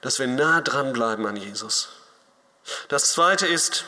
dass 0.00 0.18
wir 0.18 0.28
nah 0.28 0.62
dran 0.62 0.94
bleiben 0.94 1.26
an 1.26 1.36
Jesus. 1.36 1.90
Das 2.88 3.12
zweite 3.12 3.46
ist, 3.46 3.84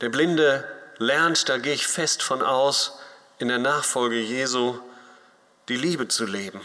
der 0.00 0.08
Blinde 0.08 0.64
lernt, 0.98 1.48
da 1.48 1.58
gehe 1.58 1.74
ich 1.74 1.86
fest 1.86 2.22
von 2.22 2.42
aus, 2.42 2.98
in 3.38 3.48
der 3.48 3.58
Nachfolge 3.58 4.18
Jesu 4.20 4.78
die 5.68 5.76
Liebe 5.76 6.08
zu 6.08 6.26
leben 6.26 6.60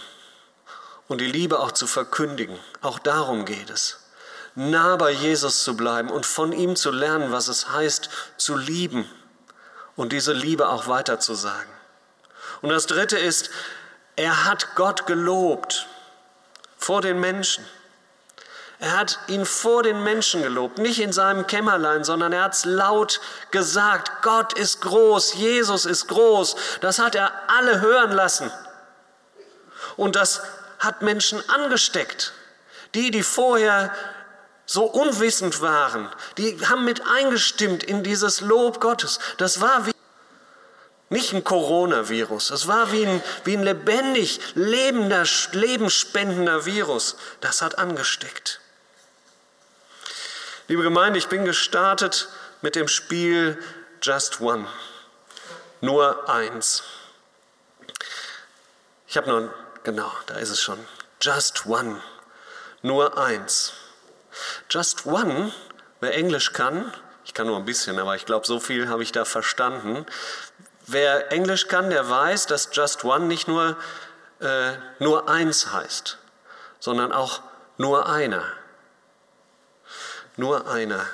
und 1.08 1.22
die 1.22 1.32
Liebe 1.32 1.60
auch 1.60 1.72
zu 1.72 1.88
verkündigen. 1.88 2.60
Auch 2.82 3.00
darum 3.00 3.46
geht 3.46 3.70
es. 3.70 4.00
Nah 4.56 4.96
bei 4.96 5.12
Jesus 5.12 5.64
zu 5.64 5.76
bleiben 5.76 6.10
und 6.10 6.26
von 6.26 6.52
ihm 6.54 6.76
zu 6.76 6.92
lernen, 6.92 7.32
was 7.32 7.48
es 7.48 7.70
heißt, 7.72 8.10
zu 8.38 8.56
lieben 8.56 9.10
und 9.96 10.12
diese 10.12 10.34
Liebe 10.34 10.70
auch 10.70 10.88
weiterzusagen. 10.88 11.72
Und 12.62 12.70
das 12.70 12.88
Dritte 12.88 13.18
ist, 13.18 13.50
er 14.16 14.46
hat 14.46 14.76
Gott 14.76 15.06
gelobt 15.08 15.88
vor 16.78 17.02
den 17.02 17.20
Menschen. 17.20 17.66
Er 18.80 18.98
hat 18.98 19.20
ihn 19.28 19.46
vor 19.46 19.84
den 19.84 20.04
Menschen 20.04 20.42
gelobt, 20.42 20.78
nicht 20.78 21.00
in 21.00 21.14
seinem 21.14 21.48
Kämmerlein, 21.48 22.04
sondern 22.04 22.34
er 22.34 22.44
hat 22.44 22.54
es 22.54 22.66
laut 22.66 23.22
gesagt. 23.52 24.22
Gott 24.22 24.54
ist 24.54 24.82
groß, 24.82 25.36
Jesus 25.36 25.86
ist 25.86 26.08
groß. 26.08 26.56
Das 26.82 27.00
hat 27.00 27.16
er 27.16 27.32
alle 27.48 27.80
hören 27.82 28.12
lassen. 28.12 28.52
Und 29.96 30.16
das 30.16 30.42
hat 30.80 31.02
Menschen 31.02 31.42
angesteckt. 31.50 32.34
Die, 32.96 33.12
die 33.12 33.24
vorher 33.24 33.94
so 34.66 34.86
unwissend 34.86 35.62
waren, 35.62 36.10
die 36.38 36.60
haben 36.68 36.86
mit 36.86 37.02
eingestimmt 37.08 37.84
in 37.84 38.04
dieses 38.04 38.42
Lob 38.42 38.82
Gottes. 38.82 39.20
Das 39.38 39.62
war 39.62 39.86
wie 39.86 39.92
nicht 41.10 41.34
ein 41.34 41.44
Coronavirus, 41.44 42.50
es 42.50 42.68
war 42.68 42.92
wie 42.92 43.06
ein, 43.06 43.24
wie 43.44 43.56
ein 43.56 43.64
lebendig, 43.64 44.40
lebender, 44.56 45.24
lebensspendender 45.52 46.66
Virus. 46.66 47.16
Das 47.42 47.62
hat 47.62 47.78
angesteckt. 47.78 48.60
Liebe 50.68 50.84
Gemeinde, 50.84 51.20
ich 51.20 51.28
bin 51.28 51.46
gestartet 51.46 52.28
mit 52.62 52.76
dem 52.76 52.88
Spiel 52.88 53.62
Just 54.02 54.42
One. 54.42 54.68
Nur 55.82 56.30
eins. 56.30 56.84
Ich 59.08 59.18
habe 59.18 59.30
noch 59.30 59.50
Genau, 59.86 60.12
da 60.26 60.34
ist 60.36 60.50
es 60.50 60.60
schon. 60.60 60.80
Just 61.22 61.68
one. 61.68 62.02
Nur 62.82 63.20
eins. 63.20 63.74
Just 64.68 65.06
one, 65.06 65.54
wer 66.00 66.16
Englisch 66.16 66.54
kann, 66.54 66.92
ich 67.24 67.36
kann 67.36 67.46
nur 67.46 67.58
ein 67.58 67.66
bisschen, 67.66 68.00
aber 68.00 68.16
ich 68.16 68.26
glaube, 68.26 68.48
so 68.48 68.60
viel 68.60 68.90
habe 68.90 69.04
ich 69.04 69.12
da 69.12 69.24
verstanden. 69.24 70.08
Wer 70.88 71.32
Englisch 71.32 71.68
kann, 71.68 71.92
der 71.92 72.10
weiß, 72.10 72.48
dass 72.48 72.70
Just 72.72 73.04
One 73.04 73.26
nicht 73.26 73.48
nur, 73.48 73.78
äh, 74.40 74.74
nur 74.98 75.30
eins 75.30 75.72
heißt, 75.72 76.18
sondern 76.80 77.12
auch 77.12 77.42
nur 77.78 78.10
einer. 78.10 78.44
Nur 80.38 80.70
einer. 80.70 81.06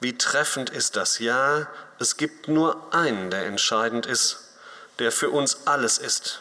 Wie 0.00 0.16
treffend 0.16 0.70
ist 0.70 0.96
das? 0.96 1.18
Ja, 1.18 1.66
es 1.98 2.16
gibt 2.16 2.48
nur 2.48 2.94
einen, 2.94 3.30
der 3.30 3.46
entscheidend 3.46 4.06
ist, 4.06 4.38
der 4.98 5.12
für 5.12 5.30
uns 5.30 5.66
alles 5.66 5.98
ist 5.98 6.40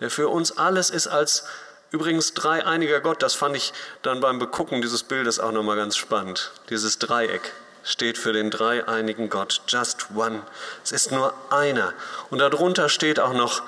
der 0.00 0.10
für 0.10 0.28
uns 0.28 0.56
alles 0.58 0.90
ist 0.90 1.06
als 1.06 1.44
übrigens 1.90 2.34
dreieiniger 2.34 3.00
Gott. 3.00 3.22
Das 3.22 3.34
fand 3.34 3.56
ich 3.56 3.72
dann 4.02 4.20
beim 4.20 4.38
Begucken 4.38 4.82
dieses 4.82 5.02
Bildes 5.02 5.40
auch 5.40 5.52
nochmal 5.52 5.76
ganz 5.76 5.96
spannend. 5.96 6.52
Dieses 6.70 6.98
Dreieck 6.98 7.52
steht 7.82 8.18
für 8.18 8.32
den 8.32 8.50
dreieinigen 8.50 9.30
Gott, 9.30 9.62
just 9.68 10.08
one. 10.14 10.42
Es 10.84 10.92
ist 10.92 11.10
nur 11.10 11.32
einer. 11.50 11.94
Und 12.30 12.38
darunter 12.38 12.88
steht 12.88 13.18
auch 13.18 13.32
noch, 13.32 13.62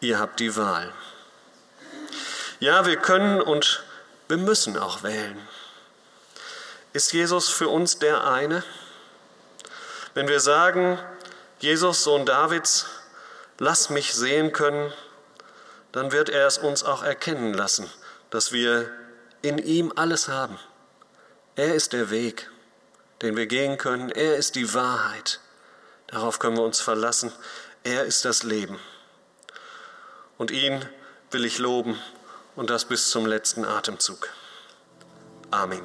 ihr 0.00 0.18
habt 0.18 0.40
die 0.40 0.56
Wahl. 0.56 0.92
Ja, 2.60 2.86
wir 2.86 2.96
können 2.96 3.40
und 3.40 3.82
wir 4.28 4.36
müssen 4.36 4.78
auch 4.78 5.02
wählen. 5.02 5.36
Ist 6.94 7.12
Jesus 7.12 7.48
für 7.48 7.68
uns 7.68 7.98
der 7.98 8.24
eine? 8.24 8.62
Wenn 10.14 10.28
wir 10.28 10.38
sagen, 10.38 10.96
Jesus, 11.58 12.04
Sohn 12.04 12.24
Davids, 12.24 12.86
lass 13.58 13.90
mich 13.90 14.14
sehen 14.14 14.52
können, 14.52 14.92
dann 15.90 16.12
wird 16.12 16.28
er 16.28 16.46
es 16.46 16.56
uns 16.56 16.84
auch 16.84 17.02
erkennen 17.02 17.52
lassen, 17.52 17.90
dass 18.30 18.52
wir 18.52 18.88
in 19.42 19.58
ihm 19.58 19.92
alles 19.96 20.28
haben. 20.28 20.56
Er 21.56 21.74
ist 21.74 21.92
der 21.92 22.10
Weg, 22.10 22.48
den 23.22 23.36
wir 23.36 23.46
gehen 23.46 23.76
können. 23.76 24.10
Er 24.10 24.36
ist 24.36 24.54
die 24.54 24.72
Wahrheit. 24.72 25.40
Darauf 26.06 26.38
können 26.38 26.56
wir 26.56 26.64
uns 26.64 26.80
verlassen. 26.80 27.32
Er 27.82 28.04
ist 28.04 28.24
das 28.24 28.44
Leben. 28.44 28.78
Und 30.38 30.52
ihn 30.52 30.88
will 31.32 31.44
ich 31.44 31.58
loben 31.58 31.98
und 32.54 32.70
das 32.70 32.84
bis 32.84 33.10
zum 33.10 33.26
letzten 33.26 33.64
Atemzug. 33.64 34.28
Amen. 35.50 35.82